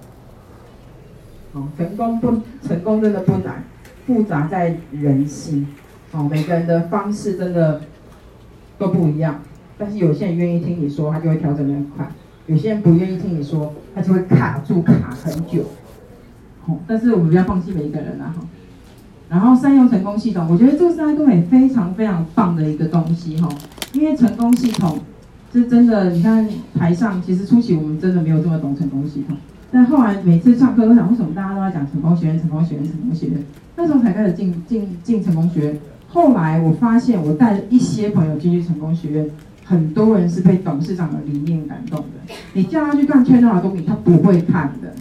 [1.53, 3.65] 好，成功不成功真的不难，
[4.07, 5.67] 复杂在人心。
[6.13, 7.81] 哦，每个人的方式真的
[8.81, 9.43] 都不一样，
[9.77, 12.11] 但是有些人愿意听你说，他就会调整得很快。
[12.47, 15.67] 有些人不愿意听你说，他就会卡住卡很久。
[16.63, 18.43] 好，但是我们不要放弃每一个人啊哈。
[19.29, 23.49] 然后善用成功系统，我觉得这是爱多美非常非常棒的一个东西哈。
[23.93, 24.99] 因为成功系统
[25.53, 29.37] 是真的，你看台上其实初期我们真的没有这么懂成功系统，
[29.71, 33.45] 但后来每次上课都想，为什么大家都在讲成功学院、成功学院、成功学院？
[33.77, 35.79] 那时候才开始进进进成功学院。
[36.13, 39.31] 后来我发现，我带了一些朋友进去成功学院。
[39.65, 44.93] 很多人是被董事长的理念感动的，你叫他去看圈套的东西，他不会看的。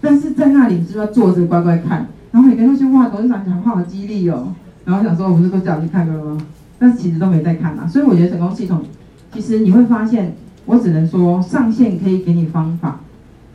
[0.00, 2.08] 但是在那里，你是不是要坐着乖乖看？
[2.32, 4.52] 然后你跟他说哇，董事长讲话好激励哦。
[4.84, 6.44] 然后想说，我不是都叫你看了吗？
[6.80, 7.86] 但是其实都没在看啊。
[7.86, 8.82] 所以我觉得成功系统，
[9.32, 10.34] 其实你会发现，
[10.66, 12.98] 我只能说上线可以给你方法，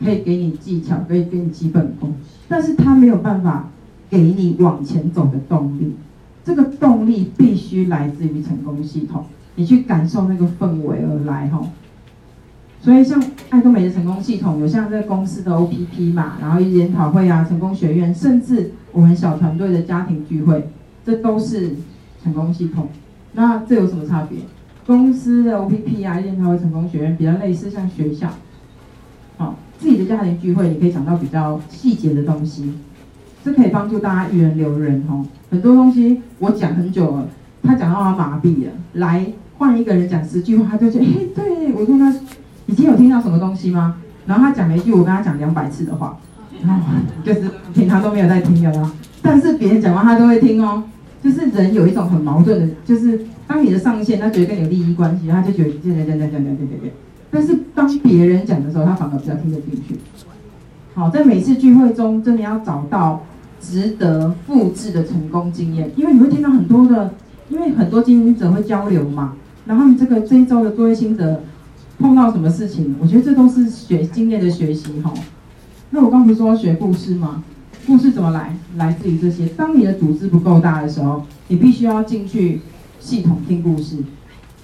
[0.02, 2.14] 可以给你技巧，可以给你基本功，
[2.48, 3.68] 但是他没有办法
[4.08, 5.94] 给你往前走的动力。
[6.50, 9.24] 这个动力必须来自于成功系统。
[9.54, 11.62] 你去感受那个氛围而来哈，
[12.80, 20.68] 所以像爱多美的成功系统，有像这公司的 OPP 嘛，然后研讨会啊，成功学院，甚至我们小团队的家庭聚会，
[21.04, 21.76] 这都是
[22.22, 22.88] 成功系统。
[23.34, 24.40] 那这有什么差别？
[24.86, 28.28] 公司的 OPP 啊，研讨会、成功学院比较类似像学校，
[29.36, 32.72] 好，自己的家庭聚会，你可以讲到比较细节的东西，
[33.44, 35.24] 是可以帮助大家育人留人哦。
[35.50, 37.28] 很多东西我讲很久了，
[37.62, 39.26] 他讲到他麻痹了，来。
[39.58, 42.10] 换一个人讲十句话，他就觉得，哎，对，我跟他，
[42.64, 43.96] 已经有听到什么东西吗？
[44.24, 46.16] 然后他讲了一句，我跟他讲两百次的话，
[46.62, 46.82] 然后
[47.22, 47.42] 就是
[47.74, 48.90] 平常都没有在听的啦。
[49.20, 50.82] 但是别人讲话他都会听哦。
[51.22, 56.96] 就是人有一种很矛盾的，就是当你的上线，他觉得跟你有利益关系，他就觉得这样这样这样这样这样这样。
[57.30, 60.00] 但是当别人讲的时候，他反而比较听得进去。
[60.94, 63.22] 好，在每次聚会中，真的要找到
[63.60, 67.14] 值得复制的成功经验，因为你会听到很多的，
[67.48, 69.34] 因为很多经营者会交流嘛。
[69.66, 71.42] 然后你这个这一周的作业心得，
[71.98, 72.96] 碰到什么事情？
[73.00, 75.12] 我觉得这都是学经验的学习哈。
[75.90, 77.44] 那我刚不是说学故事吗？
[77.86, 78.56] 故事怎么来？
[78.76, 79.46] 来自于这些。
[79.48, 82.60] 当你的组织不够大的时候，你必须要进去
[82.98, 83.96] 系统听故事，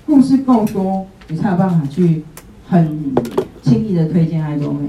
[0.07, 2.23] 故事够多，你才有办法去
[2.69, 3.15] 很
[3.63, 4.89] 轻易的推荐爱多美。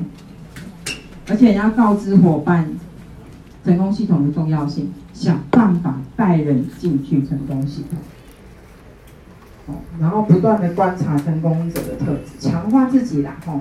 [1.30, 2.70] 而且你要告知伙伴，
[3.68, 9.76] 成功系统的重要性，想办法带人进去成功系统。
[10.00, 13.36] 然后不断的观察成功者的特质，强化自己啦。
[13.46, 13.60] 吼，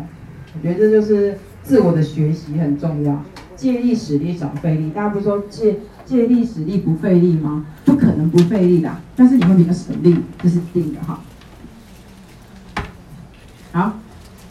[0.54, 3.20] 我觉得这就是自我的学习很重要。
[3.56, 7.66] 借力使力少费力，大家不是说借借力使力不费力吗？
[7.84, 11.20] 不可能不费力的，但是你会比较省力，这是定的哈。
[13.72, 13.94] 好，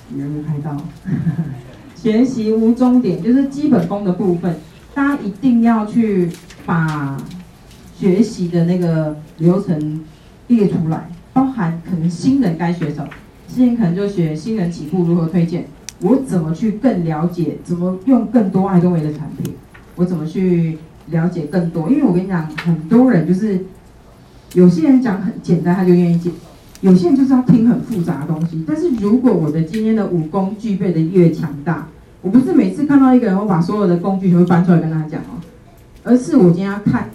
[0.10, 0.76] 你有没有拍到？
[1.96, 4.58] 学习无终点，就是基本功的部分，
[4.96, 6.30] 大家一定要去
[6.66, 7.18] 把
[7.98, 10.00] 学习的那个流程
[10.48, 13.10] 列出来，包含可能新人该学什么，
[13.46, 15.66] 新人可能就学新人起步如何推荐，
[16.00, 19.54] 我怎么去更了解，怎么用更多爱多美的产品，
[19.96, 20.78] 我怎么去
[21.08, 23.66] 了解更多，因为我跟你讲，很多人就是
[24.54, 26.32] 有些人讲很简单，他就愿意接。
[26.80, 31.88] 有些人就是要听很复杂的东西，但是如果我的今天的武功具备的越强大，
[32.26, 35.38] 我不是每次看到一个人，我把所有的工具全部搬出来跟他讲哦，
[36.04, 37.08] 而是我今天要看，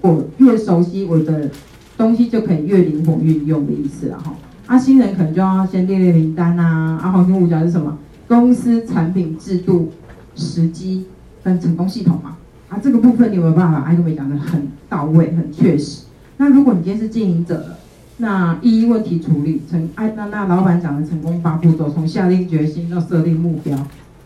[0.00, 1.48] 我越熟悉我的
[1.96, 4.34] 东西就可以越灵活运用的意思了哈。
[4.66, 7.96] 啊，新人可能就要先列列名单呐，啊，黄金五角是什么？
[8.26, 9.92] 公司产品制度、
[10.34, 11.06] 时机
[11.44, 12.36] 跟成功系统嘛。
[12.70, 13.82] 啊，这个部分你有没有办法？
[13.82, 16.06] 爱多美讲的很到位、很确实。
[16.38, 17.76] 那如果你今天是经营者了。
[18.22, 23.74] 那一问题处理成，哎，那那老板讲的成功八步骤，从下定决心到设定目标，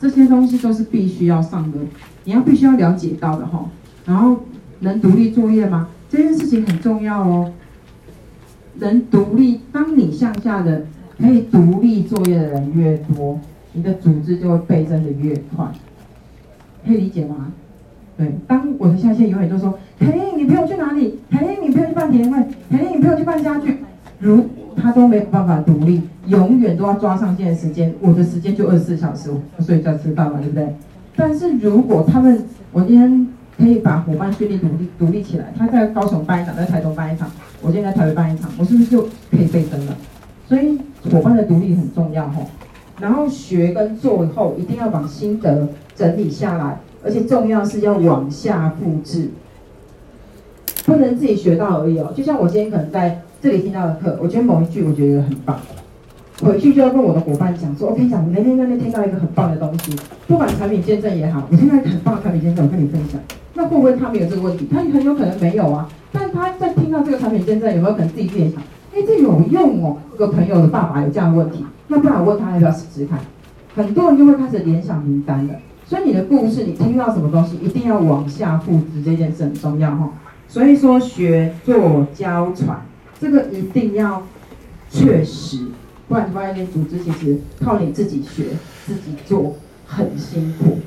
[0.05, 1.79] 这些东西都是必须要上的，
[2.25, 3.65] 你要必须要了解到的哈。
[4.05, 4.39] 然后
[4.81, 5.89] 能独立作业吗？
[6.11, 7.51] 这件事情很重要哦。
[8.75, 10.85] 能独立，当你向下的
[11.19, 13.41] 可以独立作业的人越多，
[13.73, 15.73] 你的组织就会倍增的越快。
[16.87, 17.51] 可以理解吗？
[18.19, 21.19] 对，当我的下线永远都说，凯琳，你陪我去哪里？
[21.31, 22.37] 凯琳，你陪我去办体验会。
[22.71, 23.79] 凯琳，你陪我去办家具。
[24.19, 24.45] 如
[24.77, 30.75] 他都没有办法独立，永远都要抓上线的时间，我的时间就二十四小时，我睡觉吃饭嘛，对不对？
[31.17, 37.31] 但是如果他们，我今天可以把伙伴训练独立独立起来，他在高雄办一场，在台东办一场，
[37.63, 39.97] 我今天在台北办一场，我是不是就可以倍增了？
[40.49, 40.79] 所以
[41.11, 42.47] 伙伴的独立很重要吼。
[43.01, 49.31] 然后学跟做以后，一定要把心得整理下来，而且重要是要往下复制，
[50.85, 52.13] 不能自己学到而已哦。
[52.17, 53.21] 就像我今天可能在。
[53.45, 55.61] 这里听到的课，我觉得某一句我觉得很棒，
[56.41, 59.95] 回去就要跟我的伙伴讲说，我跟你讲，那天那天听到一个很棒的东西，
[60.27, 63.21] 不管产品见证也好，我听到一个很棒的产品见证，我跟你分享，
[63.53, 64.67] 那会不会他没有这个问题？
[64.73, 68.63] 他很有可能没有啊，但他在听到这个产品见证，有没有可能自己联想，
[68.95, 73.19] 哎，这有用哦，这个朋友的爸爸有这样的问题，那不然我问他要不要试试看？
[73.77, 75.55] 很多人就会开始联想名单了，
[75.85, 80.11] 所以你的故事，你听到什么东西，一定要往下复制，这件事很重要哈。
[80.49, 82.81] 所以说，学做教传。
[83.21, 84.23] 这个一定要
[84.91, 85.67] 确实，
[86.09, 88.45] 不然你发现那组织其实靠你自己学、
[88.87, 90.79] 自己做很辛苦。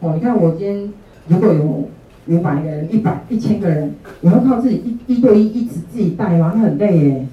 [0.00, 0.92] 哦，你看我今天
[1.28, 1.88] 如果有
[2.26, 6.52] 五百个人、一百、一千个人，我要靠自己一一对一一直自己带吗？
[6.54, 7.26] 那很累耶。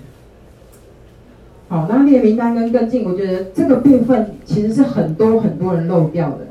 [1.67, 6.47] 好，那列名单跟跟进，我觉得这个部分其实是很多很多人漏掉的。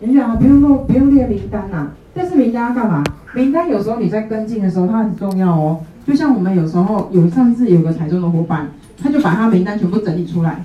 [0.00, 1.96] 你想啊，不用漏，不用列名单呐、啊。
[2.14, 3.04] 但是名单要干嘛？
[3.34, 5.80] 名单有时候你在跟进的时候，它很重要哦。
[6.08, 10.64] 就像我们有时候有上次有个台中的伙伴，他就把他名单全部整理出来，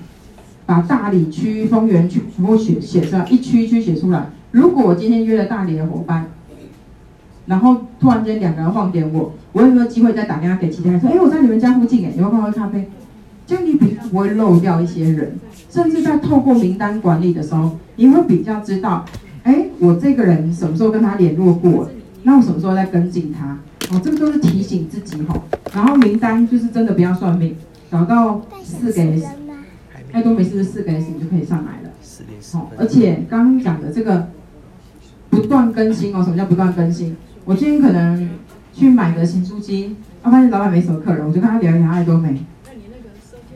[0.64, 4.30] 把大里区、丰原区全部写写出来，一区一区写出来。
[4.52, 6.28] 如果我今天约了大里的伙伴，
[7.44, 12.88] 然后突然间两个人晃点我，我有没有机会再打电话给其他人说，哎，我在你们家附近，哎，有没有喝咖啡？
[13.46, 19.04] 就你比较不会漏掉一些人，甚至在透过名单管理的时候，你会比较知道，
[19.42, 21.90] 哎，我这个人什么时候跟他联络过，
[22.22, 23.58] 那我什么时候再跟进他。
[23.90, 25.42] 哦，这个都是提醒自己哈。
[25.74, 27.56] 然后名单就是真的不要算命，
[27.90, 29.26] 找到四个 S，
[30.12, 31.90] 爱多美是四个 S，你就可以上来了。
[32.54, 34.28] 哦，而且刚刚讲的这个
[35.30, 37.16] 不断更新哦，什么叫不断更新？
[37.44, 38.30] 我今天可能
[38.72, 42.44] 去买个新书机，我发现老板没什么客人，我就跟他聊一聊爱多美。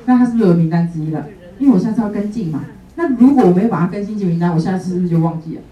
[0.05, 1.27] 那他是不是有名单之一了？
[1.59, 2.65] 因为我下次要跟进嘛。
[2.97, 5.63] 那如果我没有把它更新进名单，我下次是不是就忘记了？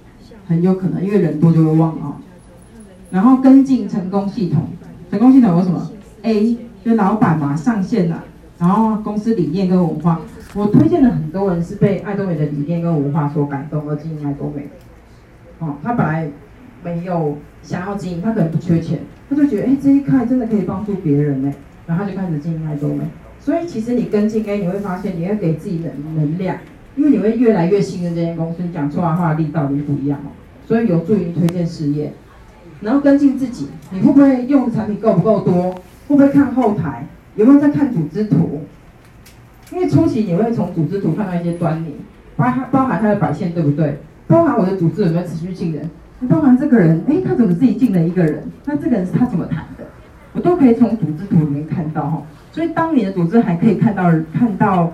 [0.46, 2.16] 很有可能，因为人多就会忘啊。
[3.16, 4.68] 然后跟进成功系统，
[5.10, 8.22] 成功系统有什么？A 就老板嘛，上线了，
[8.58, 10.20] 然后公司理念跟文化，
[10.54, 14.68] 我推荐了很多人是被爱多美的理念跟文化所感动而经营爱多美。
[15.60, 16.28] 哦，他本来
[16.84, 18.98] 没有想要经营，他可能不缺钱，
[19.30, 21.50] 他就觉得哎，这一块真的可以帮助别人呢，
[21.86, 23.04] 然后他就开始经营爱多美。
[23.40, 26.58] 所以其实你跟进 A，你会发现你会给自己的能量，
[26.96, 30.28] 因为你会越来越信任这间公司，你讲出来话力道就不一样哦，
[30.68, 32.12] 所以有助于推荐事业。
[32.80, 35.72] 然后跟进自己，你会不会用的产品够不够多？
[35.72, 37.06] 会不会看后台？
[37.34, 38.62] 有没有在看组织图？
[39.72, 41.96] 因为初期你会从组织图看到一些端倪，
[42.36, 43.98] 包含包含它的摆线对不对？
[44.26, 45.90] 包含我的组织有没有持续进人？
[46.28, 48.42] 包含这个人，哎，他怎么自己进了一个人？
[48.64, 49.84] 那这个人是他怎么谈的？
[50.32, 52.22] 我都可以从组织图里面看到哈。
[52.52, 54.92] 所以当你的组织还可以看到看到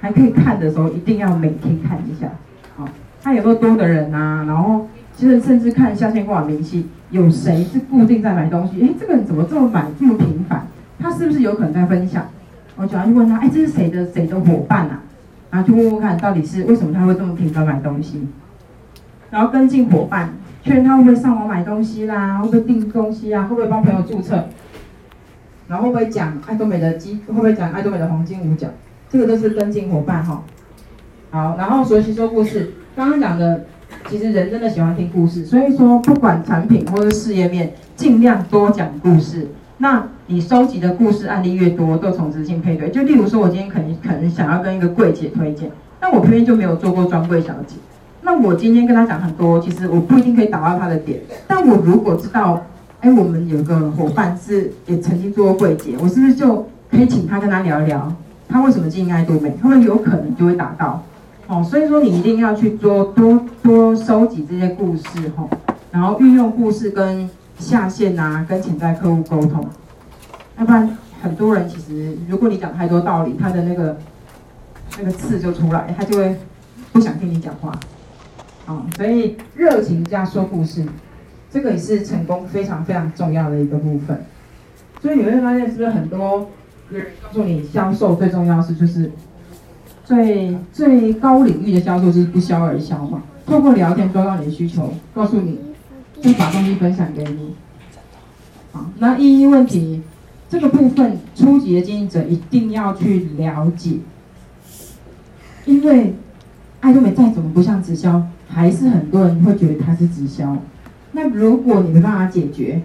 [0.00, 2.28] 还可以看的时候，一定要每天看一下，
[2.76, 2.88] 好，
[3.22, 4.44] 他有没有多的人啊？
[4.46, 8.82] 然后其实甚至看下线挂名气，有谁是固定在买东西？
[8.82, 10.66] 哎，这个人怎么这么买这么频繁？
[10.98, 12.26] 他是不是有可能在分享？
[12.76, 15.02] 我就要去问他，哎，这是谁的谁的伙伴啊？
[15.50, 18.26] 然后去问问看到底是为什么他会这么频繁买东西？
[19.30, 20.30] 然后跟进伙伴，
[20.62, 24.44] 确认他会不会上网买东西啦，会不会订东西啊，会不会帮朋友注册，
[25.68, 28.66] 然后会不会讲爱多美的机，会不会讲爱多美的黄金五角，
[29.08, 30.42] 这个都是跟进伙伴哈。
[31.30, 33.64] 好，然后学习说故事，刚刚讲的，
[34.08, 39.48] 其实人真的喜欢听故事，所以说不管产品或者事业面，尽量多讲故事。
[39.78, 42.90] 那你收集的故事案例越多，都重复性配对。
[42.90, 47.76] 就例如说，我今天可能可能想要跟一个柜姐推荐，但我偏偏就没有做过专柜小姐。
[48.22, 51.20] 那我今天跟他讲很多，其实我不一定可以打到他的点。
[51.46, 52.64] 但我如果知道，
[53.00, 58.10] 哎，我们有个伙伴是也曾经做过柜姐，我是不是就可以请他跟他聊一聊，
[58.48, 59.52] 他为什么经营爱多美？
[59.60, 61.02] 他们有可能就会打到。
[61.46, 65.46] 哦，所以说你一定要去做多多收集这些故事哈，
[65.90, 67.28] 然后运用故事跟
[67.58, 69.68] 下线啊，跟潜在客户沟通。
[70.58, 73.98] 要不然很多人其实，如果你讲太多道理，他的那个
[74.98, 76.34] 那个刺就出来，他就会
[76.92, 77.78] 不想听你讲话。
[78.66, 80.86] 啊，所以热情加说故事，
[81.50, 84.24] 这个也是成功非常非常重要的一个部分。
[85.02, 86.48] 所以你会发现，是不是很多
[86.88, 89.12] 人告诉你，销售最重要是就是
[90.04, 93.22] 最最高领域的销售是不销而销嘛？
[93.46, 95.58] 透过聊天抓到你的需求，告诉你，
[96.20, 97.54] 就把东西分享给你。
[98.72, 100.02] 好，那一一问题
[100.48, 103.98] 这个部分，初级的经营者一定要去了解，
[105.64, 106.14] 因为
[106.80, 108.22] 爱多美再怎么不像直销。
[108.46, 110.56] 还是很多人会觉得它是直销，
[111.10, 112.80] 那如果你没办法解决，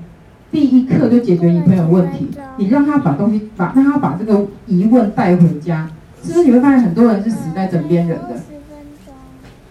[0.52, 2.28] 第一课就解决你朋友问题，
[2.58, 5.88] 你让他把东西把让他把这个疑问带回家，
[6.24, 8.36] 是不是你会发现很多人是死在枕边人的？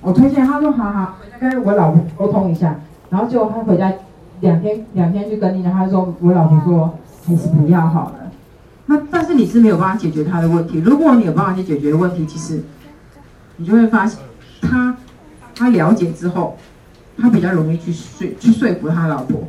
[0.00, 2.80] 我推荐他说好好，跟我老婆沟通一下，
[3.10, 3.92] 然后结果他回家
[4.40, 8.30] 两天两天就跟你讲，他说我老婆说还是不要好了。
[8.86, 12.62] 那但是你是没有办法解决他的问题，如果你有办法去解决问题，其实
[13.56, 14.18] 你就会发现
[14.60, 14.96] 他。
[15.60, 16.56] 他了解之后，
[17.20, 19.42] 他比较容易去说去说服他老婆。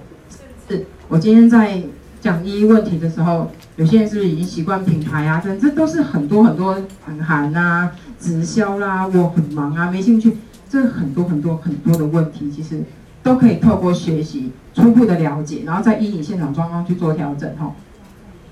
[0.67, 1.79] 是我今天在
[2.21, 5.41] 讲一问题的时候，有些人是不是已经习惯品牌啊？
[5.43, 10.37] 这这都是很多很多很寒啊，直销啦，我很忙啊，没兴趣。
[10.69, 12.83] 这很多很多很多的问题，其实
[13.23, 17.73] 都可以透过学习初步的了解，然后再依你现场状况去做调整哈。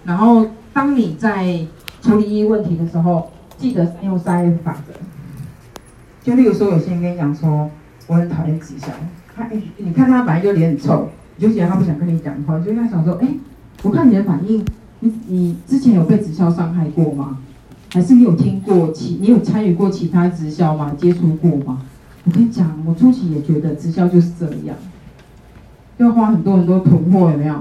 [0.03, 1.67] 然后当你在
[2.01, 4.93] 处理一问题的时候，记得用三 F 法则。
[6.23, 7.69] 就例如说，有些人跟你讲说，
[8.07, 8.87] 我很讨厌直销，
[9.35, 13.27] 他哎，你看他本来就脸很臭，你就觉得他不想跟你讲话，就跟他想说，哎，
[13.83, 14.65] 我看你的反应，
[14.99, 17.37] 你你之前有被直销伤害过吗？
[17.93, 20.93] 还是你有听过其，你有参与过其他直销吗？
[20.97, 21.83] 接触过吗？
[22.25, 24.75] 我跟你讲，我初期也觉得直销就是这样，
[25.97, 27.55] 要花很多很多囤货，有没有？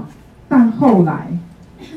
[0.49, 1.27] 但后来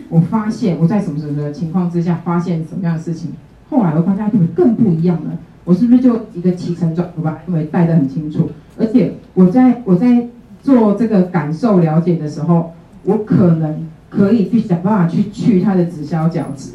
[0.09, 3.33] 我发现，我在什么什么的情况之下发现什么样的事情，
[3.69, 5.31] 后来我发现他们更不一样了。
[5.65, 7.39] 我是不是就一个起承转合吧？
[7.49, 10.29] 因为带得很清楚，而且我在我在
[10.63, 12.73] 做这个感受了解的时候，
[13.05, 16.73] 我可能可以去想办法去去他的直销角质，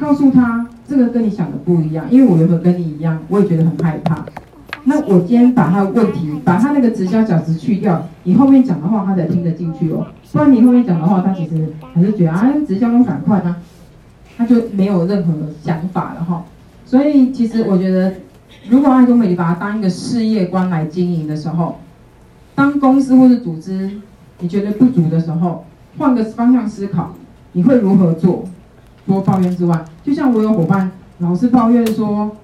[0.00, 4.24] 告诉他这个跟你想的不一样，因为我原本跟你一样，我也觉得很害怕。
[4.84, 10.06] 那我今天把他的问题，把他那个直销角质去掉，你后面讲的话他才听得进去哦。
[10.32, 13.58] 不然你后面讲的话，他其实还是觉得啊，直销都赶快啊，
[14.38, 16.44] 他就没有任何想法了哈。
[16.86, 18.14] 所以其实我觉得。
[18.68, 21.78] 如果爱多美你把它当一个事业观来经营的时候，
[22.56, 23.92] 当公司或是组织
[24.40, 25.64] 你觉得不足的时候，
[25.98, 27.14] 换个方向思考，
[27.52, 28.44] 你会如何做？
[29.06, 32.36] 多抱怨之外，就像我有伙伴老是抱怨说，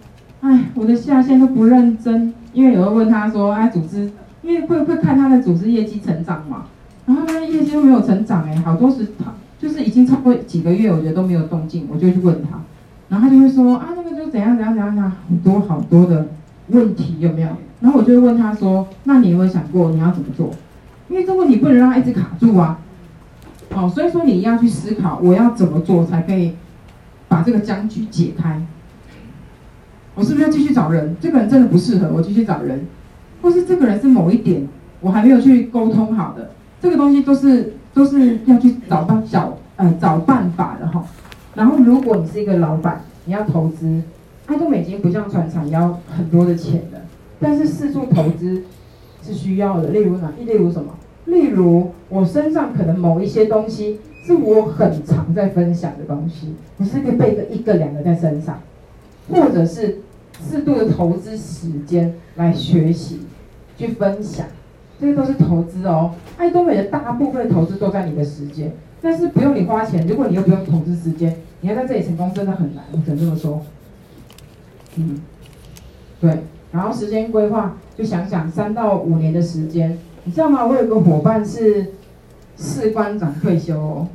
[0.42, 6.66] 哎，我的下线都不认真，因为有人问他说，哎，组织，因为会会看他的组织业绩成长嘛，
[7.04, 12.60] 然后他的业绩都没有成长，哎，好多时他就是已经超过几个月，我觉得都没有动静，我就去问他。
[13.08, 16.28] 然后他就会说啊，那个就怎样怎样怎样怎样，很多好多的
[16.68, 17.48] 问题有没有？
[17.80, 20.50] 然后我就会问他说，那你有没有想过你要怎么做？
[21.08, 22.78] 因为这问题不能让他一直卡住啊。
[23.74, 26.54] 好，所以说你要去思考，我要怎么做才可以
[27.28, 28.60] 把这个僵局解开？
[30.14, 31.16] 我是不是要继续找人？
[31.20, 32.86] 这个人真的不适合我继续找人，
[33.40, 34.68] 或是这个人是某一点
[35.00, 36.50] 我还没有去沟通好的，
[36.80, 41.04] 这个东西都是都是要去找办小呃找办法的哈。
[41.54, 44.02] 然后，如果你是一个老板，你要投资，
[44.46, 47.00] 爱多美已经不像传产要很多的钱了。
[47.40, 48.62] 但是四处投资，
[49.22, 49.88] 是需要的。
[49.88, 50.30] 例如哪？
[50.38, 50.92] 例如什么？
[51.26, 58.60] 例如我身上可能某一些东西是我很常在分享的东西，你是可以备个一个两个在身上，
[59.28, 59.98] 或者是
[60.48, 63.20] 适度的投资时间来学习、
[63.76, 64.46] 去分享，
[65.00, 66.12] 这些都是投资哦。
[66.36, 73.62] 爱多美的大部分投资都在你的时间，但是不用你花钱，如果你又不用投资时间，你要在这里成功真的很难，我只能这么说。
[74.96, 75.20] 嗯，
[76.20, 76.38] 对。
[76.72, 80.64] 然后时间规划，就想想三到五年的时间，你知道吗？
[80.64, 81.86] 我有个伙伴是
[82.56, 84.08] 士官长退休哦，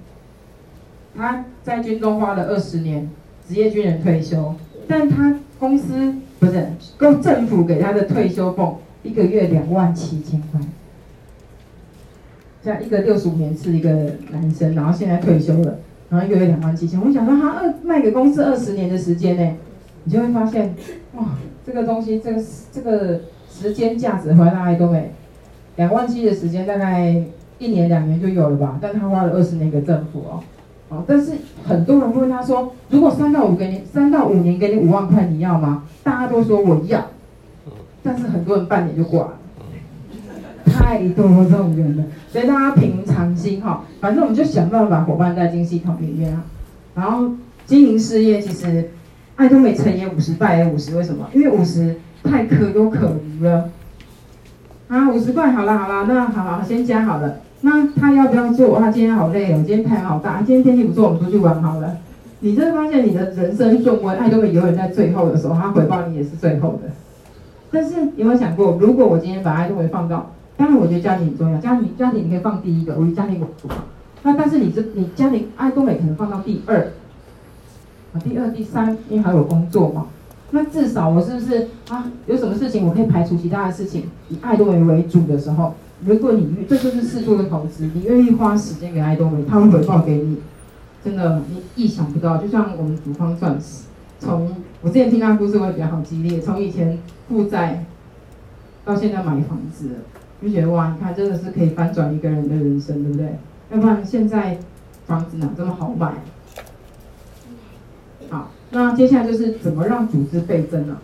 [1.15, 3.09] 他在军中花了二十年，
[3.47, 4.55] 职业军人退休，
[4.87, 10.61] 但他公司不是够政府给他的退休俸一个月两万七千块，
[12.63, 13.89] 这样一个六十五年是一个
[14.31, 15.79] 男生，然后现在退休了，
[16.09, 19.55] 然后一个月两万七千，我想说他二卖给公司二十年的时间呢，
[20.05, 20.73] 你就会发现
[21.15, 21.25] 哇。
[21.65, 22.41] 这个东西，这个
[22.71, 23.19] 这个
[23.51, 25.11] 时间价值回来爱多美，
[25.77, 27.23] 两万七的时间大概
[27.57, 30.43] 一年两年就有了吧，但他花了二十年给政府哦，
[30.89, 31.31] 哦，但是
[31.63, 35.83] 很多人会问他说，如果三到五给你三到五年给你五万块，你要吗？
[36.03, 37.07] 大家都说我要，
[38.03, 39.33] 但是很多人半年就挂了，
[40.65, 46.43] 太多这种人了，所以大家平常心哈，反正我们就想办法伙伴带进系统里面啊，
[46.95, 47.31] 然后
[47.65, 48.89] 经营事业其实。
[49.37, 51.29] 爱多美成也五十，败也五十，为什么？
[51.31, 53.69] 因为五十太可有可无了。
[54.87, 57.39] 啊，五十块好了好了，那好好先加好了。
[57.61, 58.79] 那他要不要做？
[58.79, 61.97] 他今天好累哦，今天太阳好大，今天天气不错，我们出去玩好了。
[62.39, 66.91] 你就会发现你的人生重温，爱多美永远在最后的时候，他回报你也是最后的。
[67.71, 73.67] 但是有没有想过，如果我今天把爱多美放到，当然我觉得家庭很重要，家庭家庭你可以放第一个，我以家庭为主。
[74.23, 76.87] 那但是你这你家庭爱多美可能放到第二
[78.13, 78.21] 啊。
[78.23, 80.05] 第二、第三，因为还有工作嘛，
[80.51, 82.09] 那至少我是不是啊？
[82.25, 85.73] 有什么事情我可以排除其他的事情，以爱多维为主的时候，
[86.05, 90.37] 如果你这就是适度的投资，你愿意花时间给爱多维，他会回报给你，
[91.03, 92.37] 真的你意想不到。
[92.37, 93.83] 就像我们主方钻石，
[94.19, 97.85] 从我之前听他故事，我也觉得好激烈，从以前负债
[98.85, 99.89] 到现在买房子，
[100.41, 103.37] 就觉得哇，你看真的是可以翻转一个人的人生，对不对？
[103.71, 104.57] 要不然现在
[105.05, 106.13] 房子哪这么好买？
[108.71, 110.97] 那接下来就是怎么让组织倍增呢？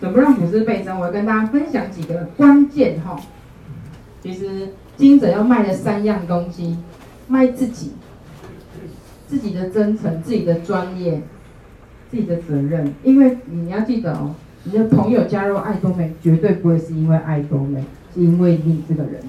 [0.00, 0.98] 怎么让组织倍增？
[0.98, 3.18] 我要跟大家分享几个关键哈。
[4.22, 6.76] 其实经营者要卖的三样东西，
[7.26, 7.92] 卖自己，
[9.26, 11.22] 自己的真诚，自己的专业，
[12.10, 12.94] 自己的责任。
[13.02, 14.34] 因为你要记得哦，
[14.64, 17.84] 你的朋友加入爱多美，绝对不会是因为爱多美，
[18.14, 19.22] 是因为你这个人。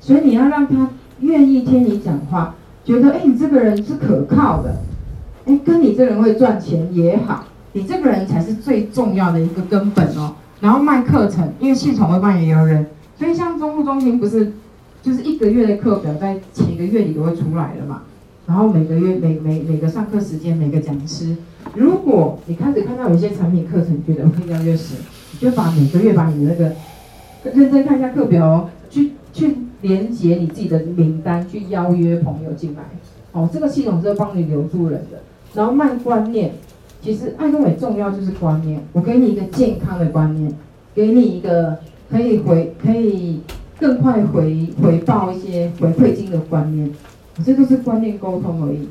[0.00, 0.90] 所以你要让他
[1.20, 4.76] 愿意听你讲话，觉得哎，你这个人是可靠的。
[5.46, 10.34] 哎，跟你这人会赚钱也好，你这个人才是最重要的一个根本哦。
[10.60, 12.86] 然后卖课程，因为系统会帮你留人，
[13.18, 14.52] 所以像中部中心不是，
[15.02, 18.02] 就是一个月的课表在前一个月里都会出来了嘛。
[18.46, 21.36] 然后每个月每每每个上课时间，每个讲师，
[21.74, 24.94] 如果你开始看到有一些产品课程觉得会要越时，
[25.32, 26.72] 你就把每个月把你的那个
[27.52, 32.82] 认真看一下课表哦，去去连接你自己的名单，去邀约朋友进来。
[33.32, 35.18] 哦，这个系统是帮你留住人的。
[35.54, 36.52] 然后卖观念，
[37.02, 38.82] 其实爱多美重要就是观念。
[38.92, 40.50] 我给你一个健康的观念，
[40.94, 41.78] 给你一个
[42.10, 43.42] 可以回可以
[43.78, 46.90] 更快回回报一些回馈金的观念，
[47.44, 48.88] 这都是观念沟通而已。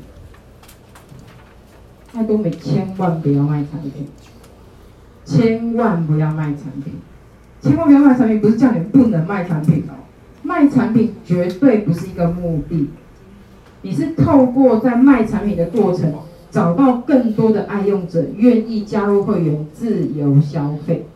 [2.14, 4.06] 爱多美千万不要卖产品，
[5.24, 6.92] 千万不要卖产品，
[7.60, 9.94] 千万不要卖产品，不是叫你不能卖产品哦，
[10.42, 12.88] 卖产品绝对不是一个目的，
[13.80, 16.12] 你是透过在卖产品的过程。
[16.52, 21.06] 找到更多的爱用者愿意加入会员，自由消费。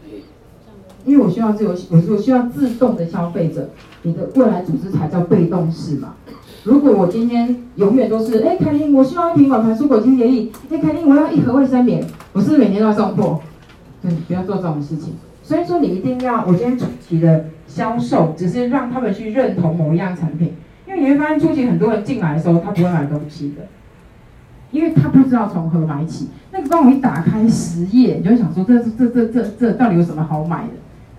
[1.05, 3.69] 因为我需要自由，我我需要自动的消费者，
[4.03, 6.15] 你的未来组织才叫被动式嘛。
[6.65, 13.39] 如果我今天永远都是，哎，凯琳，我需要一瓶碗盘蔬果清洁液，哎，凯琳，我要一盒卫生棉，我是不是每天都要送货？
[14.03, 15.15] 对，不要做这种事情。
[15.43, 20.55] 所以说，你一定要，我今天初期的销售，只是让他们去认同某一样产品，
[20.89, 23.63] 因为你会发现初期很多人进来的时候，他不会买东西的。
[24.77, 30.73] 因为他不知道从何买起，那个帮我一打开十页，你就想说这这这这这这到底有什么好买的？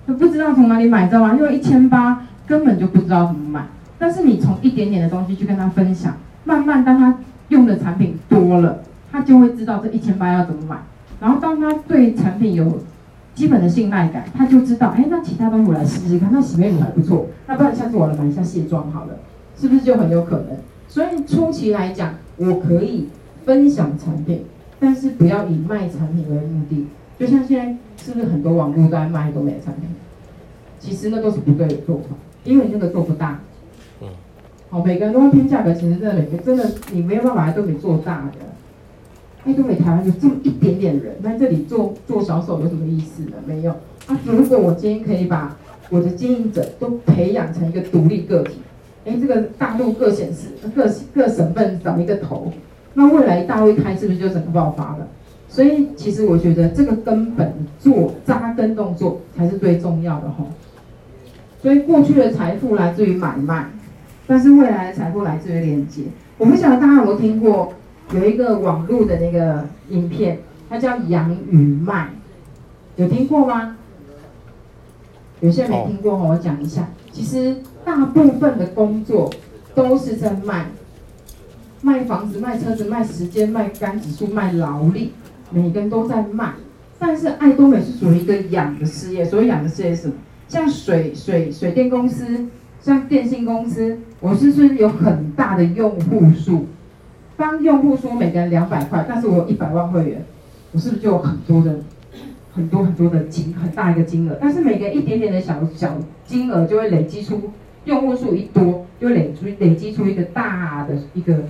[0.05, 1.34] 他不知道从哪里买，知道吗？
[1.36, 3.66] 因为一千八根本就不知道怎么买。
[3.97, 7.18] 但是你从一点点的东西去跟他分享，慢慢当他
[7.49, 8.78] 用的产品多了，
[9.12, 10.78] 他就会知道这一千八要怎么买。
[11.20, 12.78] 然后当他对产品有
[13.34, 19.16] 基本的信赖感，他就知道，哎，那其他东西我来试试看，那洗面乳还不错，那不然下次我来买一下卸妆好了，
[19.60, 20.58] 是不是就很有可能？
[20.88, 23.10] 所以初期来讲，我可以。
[23.48, 24.43] 分享产品，
[24.78, 26.86] 但是不要以卖产品为目的。
[27.18, 29.89] 就像现在，是不是很多网络都在卖爱多美的产品？
[30.82, 32.08] 其实那都是不对的做法，
[32.43, 33.39] 因为你那个做不大。
[34.02, 34.10] 嗯。
[34.70, 38.45] 好，每个人都会拼价格，其实真的每个真的你没有办法都给做大的。
[39.45, 43.38] 爱多美台湾就这么一点点人，在这里做做销售有什么意思呢？
[43.45, 43.72] 没有。
[44.08, 45.56] 啊，如果我今天可以把
[45.89, 48.58] 我的经营者都培养成一个独立个体，
[49.06, 50.86] 哎，这个大陆各省市、各
[51.16, 52.52] 各省份找一个头，
[52.98, 55.08] 那未来大陆一开是不是就整个爆发了？
[55.48, 60.48] 所以其实我觉得这个根本做扎根动作才是最重要的吼。
[61.62, 63.68] 所以过去的财富来自于买卖，
[64.26, 66.06] 但是未来的财富来自于连接。
[66.39, 67.72] 我不晓得大家有没有听过
[68.16, 72.10] 有一个网络的那个影片，它叫杨与卖，
[72.95, 73.78] 有听过吗？
[75.41, 76.88] 有些人没听过，我讲一下。
[77.12, 79.32] 其实大部分的工作
[79.76, 80.66] 都是在卖，
[81.82, 85.12] 卖房子、卖车子、卖时间、卖肝指数、卖劳力。
[85.50, 86.54] 每个人都在卖，
[87.00, 89.24] 但是爱多美是属于一个养的事业。
[89.24, 90.14] 所谓养的事业是什么？
[90.50, 92.48] 像水水水电公司，
[92.82, 96.66] 像电信公司，我是不是有很大的用户数？
[97.38, 100.26] 当用户说每个人两百块，但是我有一百万会员，
[100.72, 101.80] 我是不是就有很多的
[102.54, 104.38] 很多很多的金很大一个金额？
[104.42, 107.52] 但是每个一点点的小小金额，就会累积出
[107.86, 111.44] 用户数一多，就累积累积出一个大的一个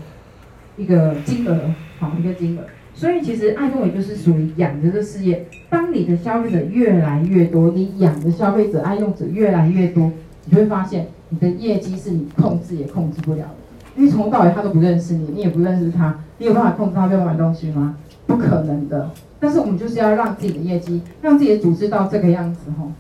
[0.78, 2.64] 一个金额，好一个金额。
[2.94, 5.46] 所以其实爱多美就是属于养着的事业。
[5.70, 10.12] 当你的消费者越来越多，你养的消费者、爱用者越来越多，
[10.46, 13.56] 你就会发现你的业绩是你控制也控制不了的。
[13.96, 17.98] 因为从头到尾他都不认识你，你也不认识他，你有办法控制他不要买东西吗？
[18.26, 19.12] 不可能的。
[19.40, 22.92] 但是我们就是要让自己的业绩，让自己的组织到这个样子吼。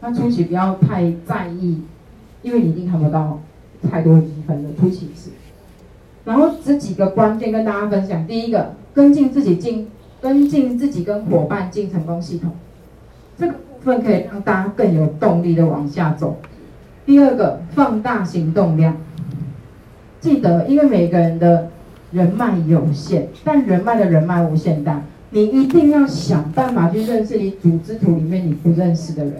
[0.00, 1.80] 那初期不要太在意，
[2.42, 3.40] 因为你一定看不到
[3.88, 5.30] 太多积分的初期是。
[6.24, 8.72] 然后这几个关键跟大家分享，第一个。
[8.94, 9.88] 跟进自己进，
[10.20, 12.52] 跟进自己跟伙伴进成功系统，
[13.36, 16.36] 这个部分可以让大家更有动力的往下走。
[17.04, 18.96] 第二个，放大行动量。
[20.20, 21.70] 记得，因为每个人的
[22.12, 29.34] 人脉有限，但人脉的人脉无限大，你一定要想办法去认识你组织图里面你不认识的人，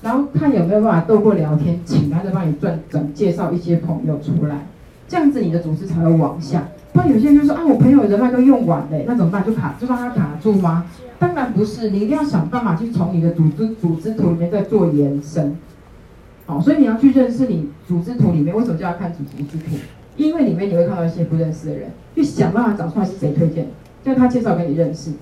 [0.00, 4.66] 然后看有没有办法透过聊天，请他再帮你转转介绍一些朋友出来，
[5.12, 6.66] 这样子你的组织才会往下。
[6.94, 9.44] 那有些人就说啊，我朋友人脉都用完了，那怎么办？
[9.44, 10.86] 就卡，就让他卡住吗？
[11.18, 15.54] 当然不是，你一定要想办法去从你的组织组织图里面再做延伸。
[16.46, 19.76] 好，所以你要去认识你组织图里面，为什么就要看组织图？
[20.16, 23.66] 因为里面你会看到一些不认识的人，去想办法找出来是谁推荐，
[24.02, 25.12] 叫他介绍给你认识。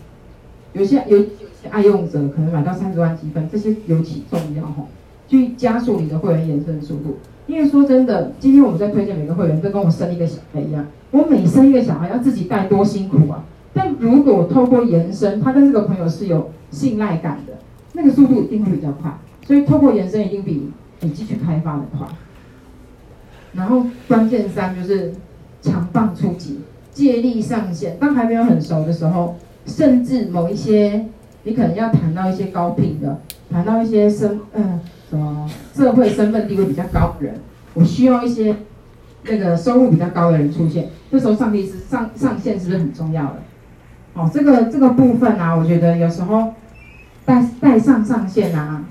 [0.73, 4.87] 有些有有些爱用者可能买到三十万积分，这些尤其重要哈，
[5.27, 7.17] 去加速你的会员延伸的速度。
[7.51, 10.87] 因为说真的，今天我们在推荐每个会员，都跟我生一个小孩一样。
[11.11, 13.43] 我每生一个小孩，要自己带多辛苦啊！
[13.75, 17.55] 但如果透过延伸，他跟这个朋友是有信赖感的，
[17.95, 19.19] 那个速度一定会比较快。
[19.45, 20.71] 所以透过延伸，一定比
[21.01, 22.07] 你继续开发的快。
[23.53, 25.13] 然后关键三就是
[25.61, 26.61] 强棒出击，
[26.93, 27.97] 借力上线。
[27.99, 29.35] 当还没有很熟的时候，
[29.67, 31.07] 甚至某一些
[31.43, 33.19] 你可能要谈到一些高聘的，
[33.51, 34.79] 谈到一些生嗯
[35.11, 37.35] 什么社会身份地位比较高的人，
[37.75, 38.57] 我需要一些。
[39.23, 43.35] 那个收入比较高的人出现，这时候上帝是上上线是不是很重要的？
[44.15, 46.55] 哦，这个这个部分啊，我觉得有时候
[47.27, 48.83] 带带上上线啊，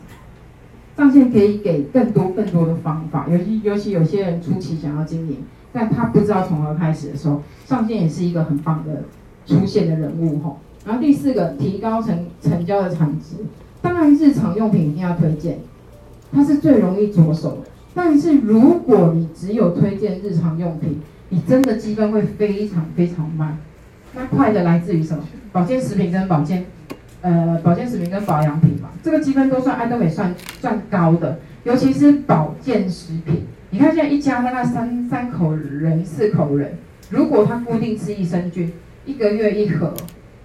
[0.96, 5.38] 上线可以给更多更多的方法，尤其尤其有些人初期想要经营，
[5.74, 9.02] 但他不知道从何开始的时候，上线也是一个很棒的
[9.48, 10.60] 出现的人物吼。
[10.86, 13.38] 然后第四个，提高成成交的产值，
[13.82, 15.58] 当然日常用品一定要推荐，
[16.32, 17.70] 它是最容易着手的。
[17.94, 23.58] 但是如果你只有推荐日常用品，你真的积分会非常非常慢。
[24.14, 25.24] 那快的来自于什么？
[25.52, 26.66] 保健食品跟保健，
[27.22, 33.46] 呃，保健食品跟保养品嘛，这个积分都算安德美算算高的，尤其是保健食品。
[33.72, 36.74] 你看现在一家大概三三口人、四口人，
[37.10, 38.72] 如果他固定吃益生菌，
[39.06, 39.88] 一个月一盒；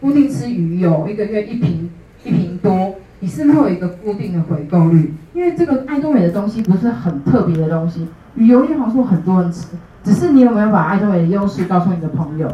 [0.00, 1.90] 固定吃鱼油，一个月一瓶
[2.24, 2.96] 一瓶多。
[3.24, 5.14] 你是不是会有一个固定的回购率？
[5.32, 9.68] 因为这个爱多美的东西不是很特别的东西，鱼油叶黄素很多人吃，
[10.02, 12.52] 只是你有没有把爱多美的优势告诉你的朋友？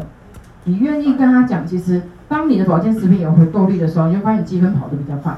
[0.63, 5.37] 你愿意跟他讲，其实当你的保健食品有回购率的时候，你就发现积分跑得比较快。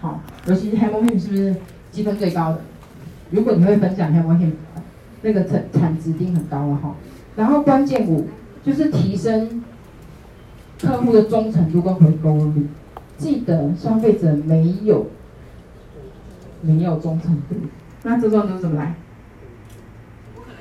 [0.00, 1.54] 好，尤其是 Hemohim 是不是
[1.92, 2.62] 积分最高的？
[3.30, 4.50] 如果你会分享 Hemohim，
[5.22, 6.96] 那个产产值一定很高了哈。
[7.36, 8.26] 然后关键五
[8.64, 9.62] 就是提升
[10.80, 12.66] 客户的忠诚度跟回购率。
[13.22, 15.06] 记得消费者没有
[16.60, 17.54] 没有忠诚度，
[18.02, 18.96] 那这种都怎么来？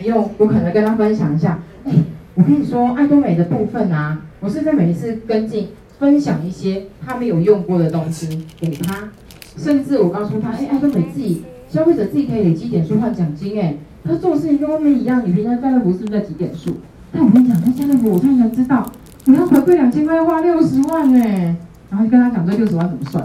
[0.05, 1.91] 用我可能跟他分享一下，哎，
[2.35, 9.09] 我跟你说，爱多美的部分啊，我是在每一次跟进分享一些他没有用过的东西给他，
[9.57, 16.75] 甚至我告诉他，哎，爱多美自己消费者自己可以累积点数换奖金，哎，他做事情跟外面一样，你平常家乐福是不是在积点数？
[17.11, 18.91] 但我跟你讲，在家乐福我突然知道，
[19.25, 21.55] 你要回馈两千块要花六十万哎，
[21.91, 23.23] 然后就跟他讲这六十万怎么算，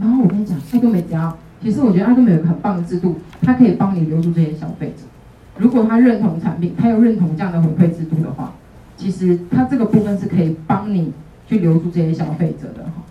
[0.00, 5.04] 然后我跟你讲，爱多美只要，其实我觉得爱多美有个很棒的制度，它可以帮你留住这些消费者。
[5.58, 8.52] 如果他认同产品，他又认同这样的回馈制度的话，
[8.96, 11.12] 其实他这个部分是可以帮你
[11.46, 13.02] 去留住这些消费者的哈。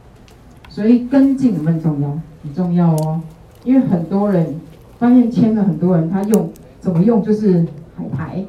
[0.68, 2.10] 所以跟进有没有很重要？
[2.44, 3.22] 很重要哦，
[3.64, 4.60] 因为很多人
[5.00, 7.66] 发现签了很多人，他用怎么用就是
[7.98, 8.46] 海苔，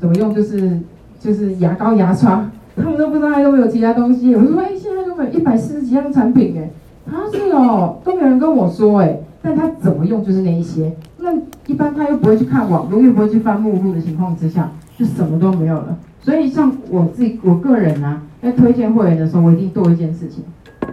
[0.00, 0.80] 怎么用就是
[1.20, 4.34] 就是牙膏牙刷，他们都不知道还有没有其他东西。
[4.34, 6.70] 我说哎，现在都没有一百四十几样产品哎，
[7.10, 10.92] 他是哦，都没有人跟我说哎，但他怎么用就是那一些。
[11.18, 11.34] 那
[11.66, 15.98] 一般他又不会去看网，络，又不会去翻目录的情况之下，就什么都没有了。
[16.20, 20.44] 所以像我自己我个人啊，在推荐会员的时候，我一定做一件事情。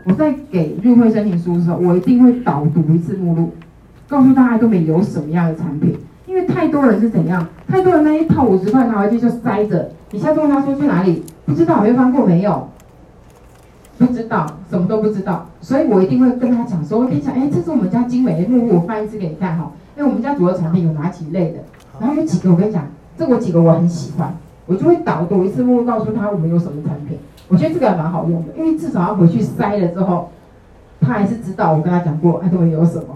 [0.04, 3.52] 我在给入会申请书的时候，我一定会导读一次目录，
[4.08, 5.96] 告诉大家都没有什么样的产品。
[6.28, 12.68] 因为太多人是怎样，太多人那一套五十块拿回去就塞着，你下次问他说去哪里，不知道，没翻过没有。
[13.98, 19.72] 不知道，什么都不知道，所以我一定会跟他讲说，我跟你讲，哎，这是我们家精美的目录，我翻一次给你看哈。
[19.96, 21.60] 因为我们家主要产品有哪几类的，
[21.98, 22.84] 然后有几个我跟你讲，
[23.18, 24.36] 这我几个我很喜欢，
[24.66, 27.18] 我就会导读一次目录，告诉他我们有什么产品。
[27.48, 30.30] 我觉得这个还蛮好用的，因为至少他回去筛了之后，
[31.00, 33.16] 他还是知道我跟他讲过爱多美有什么，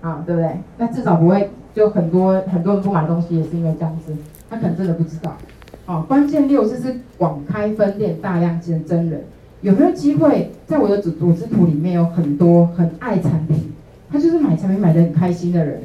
[0.00, 0.58] 啊，对不对？
[0.78, 4.16] 那至少不会就很多很多人不买东西也是因为这样子，
[4.50, 5.36] 他可能真的不知道。
[5.84, 9.24] 好，关键六是是广开分店，大量见真人。
[9.62, 13.72] 有没有机会在我的组组织图里面有很多很爱产品，
[14.10, 15.82] 他就是买产品买得很开心的人，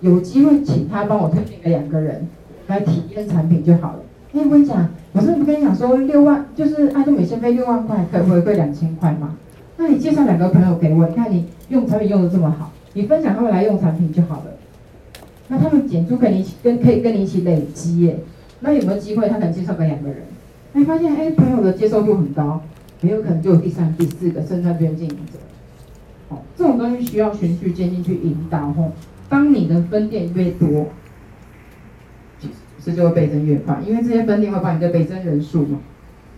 [0.00, 2.26] 有机会请他帮我推荐给两个人
[2.66, 3.98] 来体验产品就好了。
[4.32, 9.36] 因为我跟你讲，我是不跟你讲说六万就是爱多美先飞六万块可以回馈两千块嘛？
[9.78, 14.52] 那你介绍两个朋友给我，你看你用产品用得这么好，你分享他们来用产品就好了。
[15.48, 18.18] 那他们减租跟你跟可以跟你一起累积耶，
[18.60, 20.18] 那有没有机会他可能介绍给两个人？
[20.74, 22.62] 哎，发现哎，朋友的接受度很高，
[23.00, 25.38] 很有可能就有第三、第四个，甚至变经营者。
[26.28, 28.72] 哦，这种东西需要循序渐进去引导。
[28.72, 28.92] 吼，
[29.28, 30.88] 当你的分店越多，
[32.38, 32.48] 其
[32.82, 35.78] 实就会倍增越快，因为这些分店会帮你的倍增人数嘛。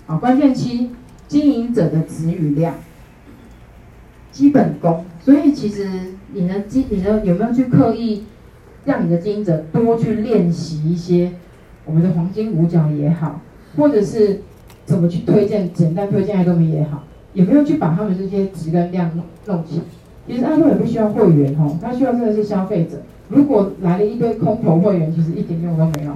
[0.07, 0.91] 好，关键期
[1.27, 2.75] 经营者的质与量，
[4.31, 5.05] 基本功。
[5.21, 5.89] 所以其实
[6.33, 8.25] 你的经，你的有没有去刻意
[8.85, 11.33] 让你的经营者多去练习一些
[11.89, 13.41] 我们的黄金五角也好。
[13.76, 14.41] 或者是
[14.86, 19.82] 怎么去推荐，简单推荐爱多美也好，有没有去把他们这些值跟量弄弄起？
[20.26, 23.03] 其实爱多美不需要会员哦，他需要真的是消费者。
[23.28, 26.12] 如果来了一堆空头会员，其实一点用都没有。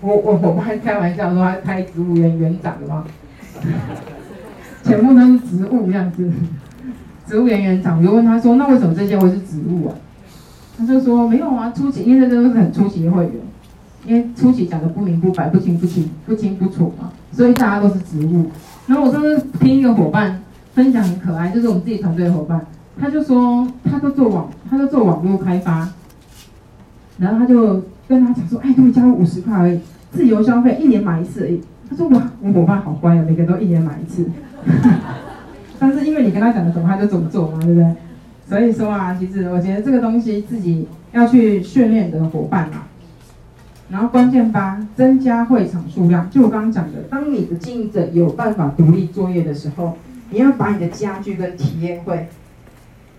[0.00, 3.04] 我我伙伴开玩笑说他开植物园园长的嘛，
[4.82, 6.30] 全部都是植物这样子。
[7.26, 9.94] 植物园园长，我就问他说，那为什么这些会是植物啊？
[10.78, 13.34] 他就说没有啊，初期因为这都是很初期的会员。
[14.04, 18.50] 因为初期讲的不明不白、不清不清、不清不楚嘛，所以大家都是植物。
[18.86, 20.42] 然后我上次听一个伙伴
[20.74, 22.66] 分享很可爱，就是我们自己团队的伙伴，
[22.98, 25.88] 他就说他都做网，他都做网络开发，
[27.18, 29.78] 然后他就跟他讲说，哎，给你交五十块而已，
[30.10, 31.62] 自由消费，一年买一次而已。
[31.88, 34.26] 他说哇，我伙伴好乖啊，每个都一年买一次。
[35.78, 37.94] 但是因为你跟他讲的什么，他就怎么做嘛，对不对？
[38.48, 42.88] 所以说啊，其实我觉得这个东西自己要去训练的伙伴啊。
[43.92, 46.28] 然后关键八，增加会场数量。
[46.30, 49.98] 就我刚刚讲的，当你的经营者有办法独立作业的时候，
[50.30, 52.26] 你要把你的家具跟体验会，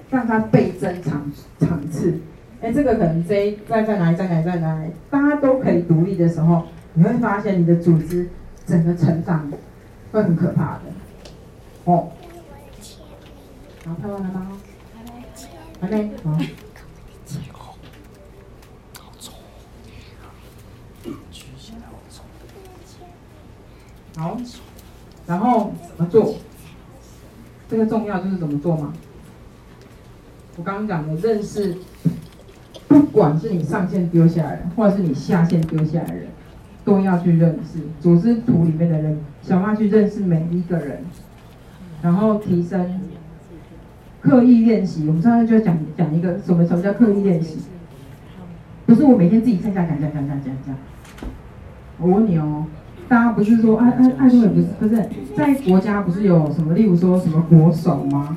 [0.09, 2.17] 让它倍增场场次。
[2.59, 6.63] 哎，这个可能在在在哪里，在哪里，在哪里，大家都可以独立的时候，
[6.95, 8.27] 你会发现你的组织
[8.65, 9.47] 整个成长
[10.11, 10.81] 会很可怕的。
[11.83, 12.09] 哦，
[13.85, 14.47] 好，拍完了吗？
[15.79, 16.35] 还没，好。
[24.15, 24.37] 好，
[25.25, 26.35] 然后怎么做？
[27.69, 28.93] 这个重要就是怎么做嘛。
[30.55, 31.75] 我刚刚讲的认识，
[32.87, 36.27] 不管是你上线丢下来，或者是你下线丢下来的人，
[36.85, 41.03] 都要去认识组织图里面的人，想办法去认识每一个人，
[42.03, 43.01] 然后提升，
[44.21, 45.07] 刻意练习。
[45.07, 47.57] 我们上次就讲讲一个什么什么叫刻意练习？
[48.85, 50.75] 不是我每天自己在家讲讲讲讲讲讲。
[51.97, 52.67] 我问你哦。
[53.13, 55.07] 大家不是说爱爱爱多美不是不是
[55.37, 58.35] 在国家不是有什么，例如说什么国手吗？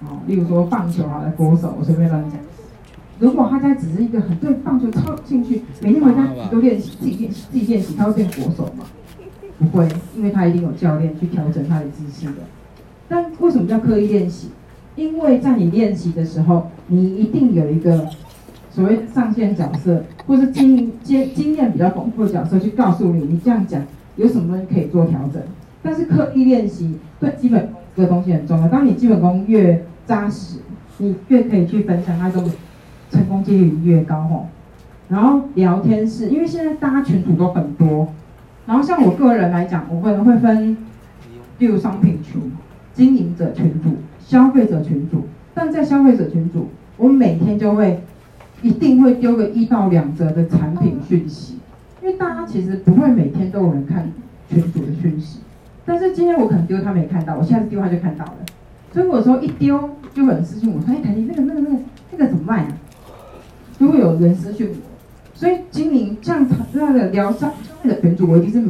[0.00, 2.40] 哦，例如说棒球啊的国手，我随便乱讲。
[3.18, 8.86] 如果他家只是一个很对棒球超兴趣，每天回家都练习自己练自己练习，他会变国手吗？
[9.58, 9.86] 不会，
[10.16, 12.40] 因为他一定有教练去调整他的姿势的。
[13.10, 14.48] 但为什么叫刻意练习？
[14.96, 18.08] 因为在你练习的时候，你一定有一个
[18.72, 23.82] 所谓上线角色，或是经经经验比较丰富的角色去告诉你，你这样讲
[24.16, 25.42] 有什么东西可以做调整。
[25.82, 28.68] 但是刻意练习对基本功这个东西很重要。
[28.68, 30.58] 当你基本功越扎实，
[30.98, 32.50] 你越可以去分享，那种
[33.10, 34.46] 成功几率越高吼。
[35.08, 38.08] 然后聊天室，因为现在大家群组都很多，
[38.64, 40.76] 然后像我个人来讲，我可能会分，
[41.58, 42.40] 例如商品群、
[42.94, 45.26] 经营者群组、消费者群组。
[45.52, 48.00] 但在消费者群组，我每天就会
[48.62, 51.58] 一定会丢个一到两折的产品讯息，
[52.00, 54.10] 因为大家其实不会每天都有人看
[54.48, 55.40] 群组的讯息。
[55.84, 58.36] 但是今天我可能丢他没看到，我下次丢他就看到了。
[58.92, 61.76] 所以我说一丢就有人私讯我说：“哎，凯婷，那个、那个、那个、
[62.12, 62.68] 那个怎么卖啊？”
[63.80, 64.76] 就会有人私讯我。
[65.34, 68.68] 所以经营这样那个聊商消费者群组，我一定是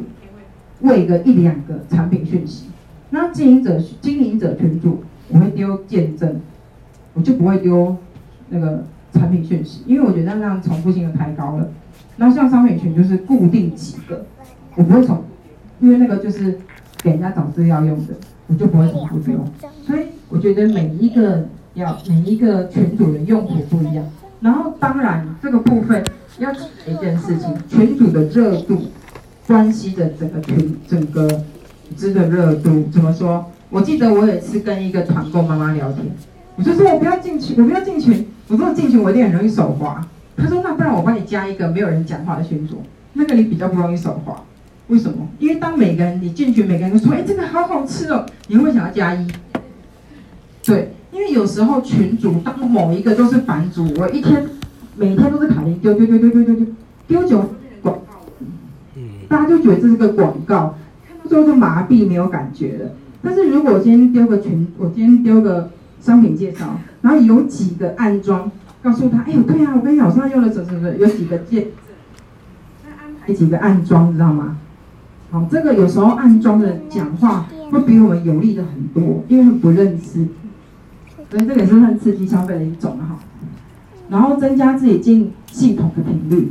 [0.81, 2.69] 喂个一两个产品讯息。
[3.11, 6.41] 那经营者经营者群组，我会丢见证，
[7.13, 7.95] 我就不会丢
[8.49, 11.69] 那个产品讯息，因为我觉得那样重复性的太高了。
[12.17, 14.25] 然后像商品群就是固定几个，
[14.77, 15.25] 我不会重，
[15.81, 16.59] 因为那个就是。
[17.03, 18.15] 给人家找资料用的，
[18.47, 19.45] 我就不会重复用。
[19.85, 24.05] 所以我觉得每一个要每一个群组的用途不一样。
[24.41, 26.01] 然后当然这个部分
[26.39, 28.83] 要记一件事情，群组的热度
[29.49, 32.85] 关系着整个群整个组织的热度。
[32.93, 33.47] 怎么说？
[33.69, 36.07] 我记得我有一次跟一个团购妈妈聊天，
[36.55, 38.25] 我就说我不要进群，我不要进群。
[38.53, 40.07] 我说我进群我一定很容易手滑。
[40.37, 42.83] 他说那不然我帮你加一个没有人讲话的群组，
[43.15, 44.37] 那个你比较不容易手滑。
[44.89, 45.27] 为什么？
[45.39, 49.27] 因为当每个人你进去，每个人都说：“哎，这个好好吃哦！”你会想要加一。
[50.67, 54.45] 对，因为有时候群主当某一个都是版主，我一天
[54.97, 56.67] 每天都是卡丁丢丢丢丢丢丢丢
[57.09, 58.21] 丢久广告，
[59.29, 60.77] 大家就觉得这是个广告，
[61.09, 62.91] 看到最后就麻痹没有感觉了。
[63.23, 65.71] 但是如果我今天丢个群，我今天丢个
[66.03, 66.67] 商品介绍，
[67.01, 68.51] 然后有几个暗装，
[68.83, 71.69] 告诉他：“哎呦，对呀，我跟你讲，我上用了什么什么，有几个介，
[73.27, 74.59] 那几个暗装，知道吗？”
[75.31, 80.27] 好，这个有时候暗装的讲话会比我们有利的很多，因为不认识，
[81.31, 83.19] 所以这个也是很刺激消费的一种哈。
[84.11, 86.51] 然后增加自己进系统的频率，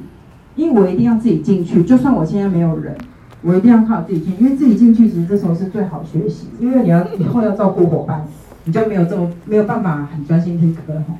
[0.55, 2.95] 因为我一定要自己进去，就算我现在没有人，
[3.43, 8.25] 我一定要靠自己进，因为自己进去其实这时候是最好学习，因为你要以后要照顾伙伴，
[8.65, 11.15] 你就没有这么没有办法很专心听课哈。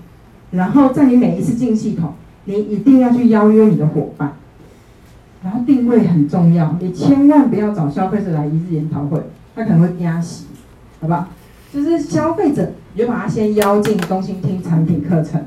[0.52, 2.14] 然后在你每一次进系统，
[2.46, 4.34] 你一定要去邀约你的伙伴。
[5.44, 9.20] 然后定位很重要，你千万不要找消费者来一日研讨会，
[9.56, 10.46] 他可能会压死，
[11.00, 11.30] 好不好？
[11.74, 15.42] 就是消费者，你就把他先邀进中心听产品课程，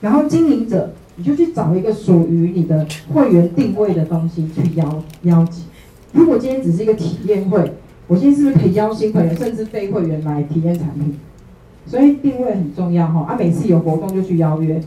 [0.00, 5.64] 然后经营者，你就去找一个属于你的会员定位的东西去邀邀请。
[6.12, 7.74] 如果今天只是一个体验会，
[8.06, 11.18] 我今天是不是可以邀新会员甚至非会员来体验产品？
[11.86, 14.80] 所以定位很重要哈，啊，每次有活动就去邀约。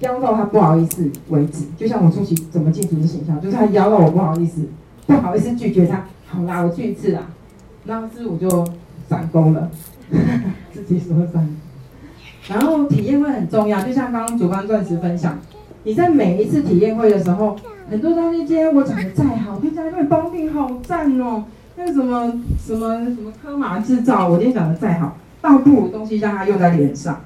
[0.00, 4.62] 邀到他不好意思为止，就像我初期怎么进组织形象，就是他邀到我不好意思，
[5.06, 7.22] 不好意思拒绝他，好啦，我去一次啦，
[7.84, 8.48] 那是不是我就
[9.08, 9.68] 上钩了，
[10.72, 11.48] 自己说算。
[12.48, 15.36] 然后体验会很重要，就像刚刚主办钻石分享，
[15.82, 17.56] 你在每一次体验会的时候，
[17.90, 21.44] 很多东西今天我讲的再好，听起来因为包定好赞哦，
[21.80, 27.20] 那什么什么什么科马制造，我今天讲的再好，倒不如东西让它用在脸上。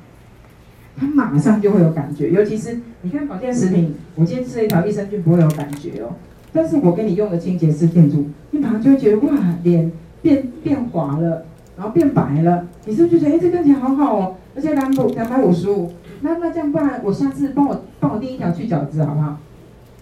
[0.95, 6.03] 它马上就会有感觉，尤其是你看保健食品，我今天吃了一条益生菌不会有感觉？
[6.03, 6.17] 哦，
[6.53, 9.13] 但是我给你用的清洁式电阻，你马上就会觉？
[9.13, 9.33] 得哇，
[9.63, 9.91] 脸
[10.21, 11.47] 变变滑了，
[11.79, 13.31] 然后变白了，你是不是觉？
[13.31, 14.37] 得哎，这看起来好好哦？
[14.55, 15.91] 而且两百两百五十五，
[16.21, 19.39] 那那这样不然我下次帮我帮我订一条去角质好不好？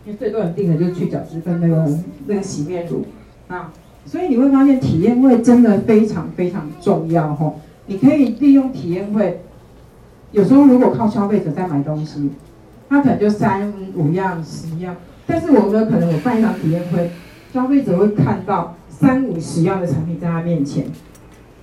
[0.05, 1.89] 因为最多人订的就是去角质跟那个
[2.27, 3.05] 那个洗面乳
[3.47, 3.73] 啊，
[4.05, 7.53] 所以你会发现体验会真的非常非常重要哈，
[7.87, 9.41] 你可以利用体验会。
[10.33, 12.31] 有时候如果靠消费者在买东西，
[12.89, 14.97] 他可能就三五样、十样，
[15.27, 17.11] 但是我们可能我办一场体验会，
[17.53, 20.87] 消费者会看到三五十样的产品在他面前，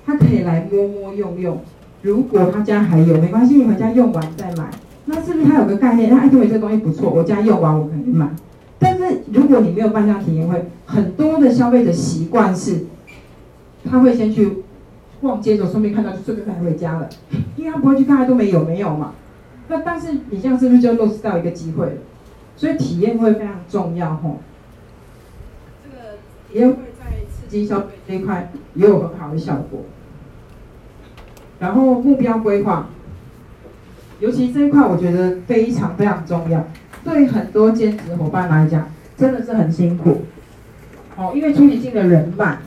[0.05, 1.59] 他可以来摸摸用用。
[2.01, 4.69] 如果他家还有，没关系，你回家用完再买。
[5.05, 6.09] 那是不是他有个概念？
[6.09, 8.29] 他哎，认为这东西不错，我家用完我可以买。
[8.79, 12.85] 但是如果你没有办这样体验会，很多的消费者习惯是，
[13.89, 14.63] 他会先去。
[15.19, 17.09] 逛街的时候顺便看到就顺便买回家了，
[17.55, 19.15] 因为他不会去看，他都没有没有嘛。
[19.67, 21.95] 那但是你这样是不是就落实到一个机会了？
[22.55, 24.37] 所以体验会非常重要吼。
[25.83, 26.17] 这个
[26.47, 29.85] 体验会在刺激消费这一块也有很好的效果。
[31.57, 32.89] 然后目标规划，
[34.19, 36.63] 尤其这一块我觉得非常非常重要，
[37.03, 40.23] 对很多兼职伙伴来讲真的是很辛苦。
[41.15, 42.59] 哦，因为初级进的人慢，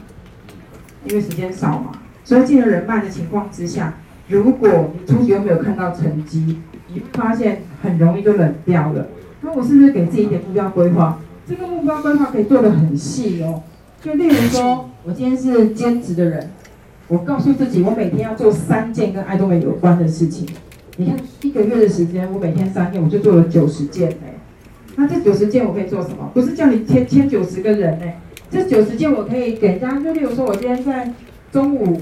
[1.05, 1.93] 因为时间少嘛。
[2.25, 3.95] 所以进了人脉的情况之下，
[4.29, 6.59] 如果你初期又没有看到成绩，
[6.89, 9.07] 你会发现很容易就冷掉了。
[9.41, 11.19] 那我是不是给自己一点目标规划？
[11.49, 13.63] 这个目标规划可以做得很细哦。
[14.01, 16.51] 就例如说，我今天是兼职的人，
[17.09, 20.47] 我告诉自己，我每天要做三件跟爱多美有关的事情。
[20.97, 24.35] 你看一个月的时间，我每天三天，我就做了九十件哎。
[24.97, 26.31] 那这九十件我可以做什么？
[26.35, 28.21] 不是叫你签签九十个人哎，
[28.51, 29.99] 这九十件我可以给人家。
[30.01, 31.13] 就例如说，我今天在
[31.51, 32.01] 中午，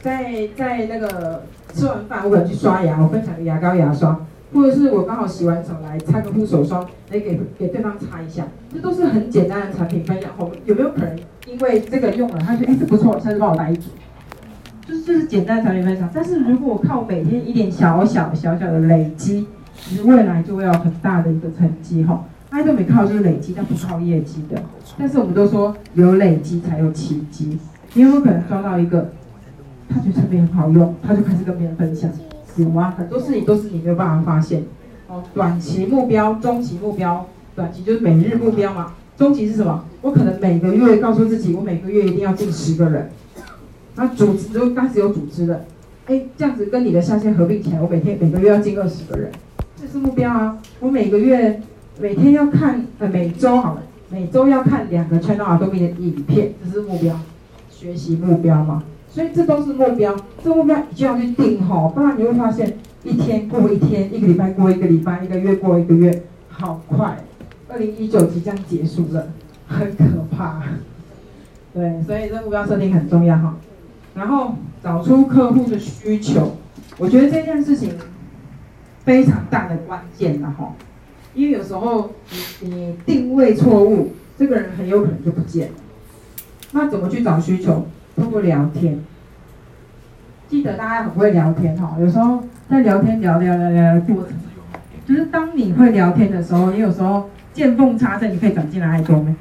[0.00, 1.44] 在在那个
[1.74, 4.24] 吃完饭，我可能去刷牙，我分享个牙膏、牙刷。
[4.52, 10.30] 或者是我刚好洗完手来擦个护手霜，来给给对方擦一下，这都是很简单的产品分享。
[10.38, 13.88] 后有没有可能因为这个用了，他觉得哎这不错，下次帮我带一组？
[14.86, 16.08] 就是就是简单的产品分享。
[16.12, 22.24] 但是如果我靠每天一点小小小小的累积，其实未来就会有很大的一个成绩哈。
[22.50, 24.62] 爱豆美靠就是累积，但不靠业绩的。
[24.96, 27.58] 但是我们都说有累积才有奇迹。
[27.94, 29.10] 你有没有可能抓到一个，
[29.88, 32.10] 他觉得产品很好用，他就开始跟别人分享？
[32.56, 32.94] 有啊？
[32.96, 34.62] 很多事情都是你没有办法发现。
[35.08, 37.26] 哦，短期目标、中期目标，
[37.56, 38.92] 短期就是每日目标嘛。
[39.16, 39.84] 中期是什么？
[40.02, 43.10] 我可能每个月告诉自己，我每个月一定要进十个人。
[43.96, 45.64] 那组织就当时有组织的。
[46.06, 49.30] 哎，这样子跟你的下线合并起来，我每天每个月要进二十个人，
[49.80, 50.58] 这是目标啊。
[50.80, 51.62] 我每个月
[51.98, 57.18] 每天要看，呃，每周好了，每周要看两个 channel 爱多美的影片，这是目标，
[57.70, 58.82] 学习目标嘛。
[59.08, 67.16] 所以这都是目标，这目标你就要去定好，不然你会发现一天过一天，一个礼拜过一个礼拜，一个月过一个月，好快，
[67.68, 69.28] 二零一九即将结束了，
[69.68, 70.60] 很可怕。
[71.72, 73.56] 对，所以这目标设定很重要哈。
[74.14, 76.56] 然后找出客户的需求，
[76.98, 77.94] 我觉得这件事情
[79.04, 80.72] 非常大的关键了哈，
[81.34, 82.12] 因为有时候
[82.60, 85.74] 你你定位错误，这个人很有可能就不见了。
[86.72, 87.86] 那怎么去找需求？
[88.16, 89.00] 通过聊天，
[90.48, 91.96] 记得大家很会聊天哈。
[91.98, 94.32] 有时候在聊天聊聊聊聊的过程，
[95.04, 99.34] 就是当你会聊天的时候，你有时候见缝插针，你可以转进来爱多美。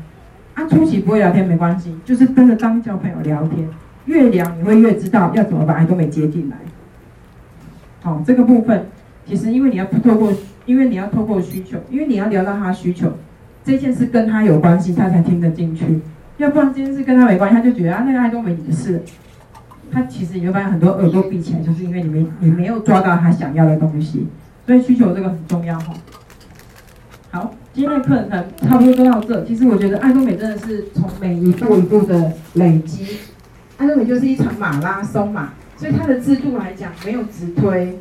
[0.55, 3.67] 啊，初期不会聊天没关系，就是跟着当交朋友聊天，
[4.05, 6.57] 越聊你会越知道要怎么把爱多美接进来。
[8.01, 8.85] 好，这个部分
[9.25, 10.33] 其实因为你要透过，
[10.65, 13.11] 因为你要透过需求，因为你要聊到他需求，
[13.63, 16.01] 这件事跟他有关系，他才听得进去。
[16.37, 19.01] 要不然这件事跟他没关系，他就觉得啊，那个爱多美你的事。
[19.91, 24.27] 他其实你会发现很多耳朵闭起来，就是因为你没你没有抓到他想要的东西。
[24.65, 25.93] 所以需求这个很重要哈。
[27.31, 29.43] 好，今天的课程差不多就到这。
[29.45, 33.05] 其实我觉得爱多美真的是从每一步一步的累积，
[33.77, 35.53] 爱多美就是一场马拉松嘛。
[35.77, 37.97] 所以它的制度来讲，没有直推，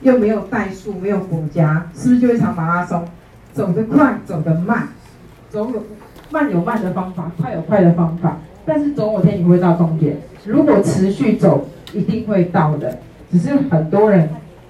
[0.00, 3.04] 又没有代数，没有国家，是不是就一场马拉松？
[3.52, 4.88] 走得快，走得慢，
[5.50, 5.82] 走有。
[6.30, 10.16] 慢有慢的方法，快有快的方法，但是总有天你会到终点。
[10.44, 12.98] 如果持续走，一定会到的。
[13.30, 14.28] 只是很多人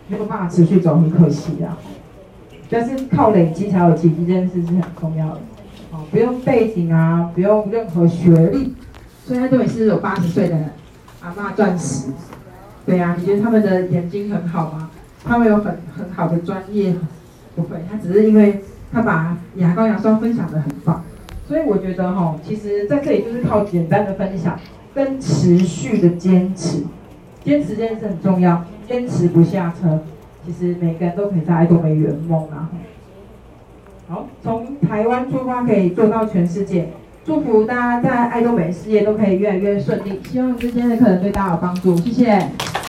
[0.08, 1.78] 没有办法持续走，很可惜啊。
[2.68, 5.40] 但是靠累积才有奇迹，这件事是很重要的。
[5.92, 8.74] 哦，不用背景啊，不用任何学历。
[9.26, 10.56] 所以爱多美是有八十岁的
[11.22, 12.12] 阿嬷钻石。
[12.84, 14.90] 对啊，你觉得他们的眼睛很好吗？
[15.24, 16.94] 他们有很很好的专业？
[17.56, 18.62] 不会，他只是因为
[18.92, 21.02] 他把牙膏牙刷分享得很棒。
[21.48, 24.58] 所以我觉得哈，其实在这里就是靠简单的分享
[24.94, 26.82] 跟持续的坚持，
[27.42, 30.00] 坚持这件事很重要，坚持不下车，
[30.44, 32.68] 其实每个人都可以在爱多美圆梦啊。
[34.08, 36.90] 好，从台湾出发可以做到全世界，
[37.24, 42.74] 祝福大家在爱多美事业都可以越来越顺利，希望今天的课程对大家有帮助，谢谢。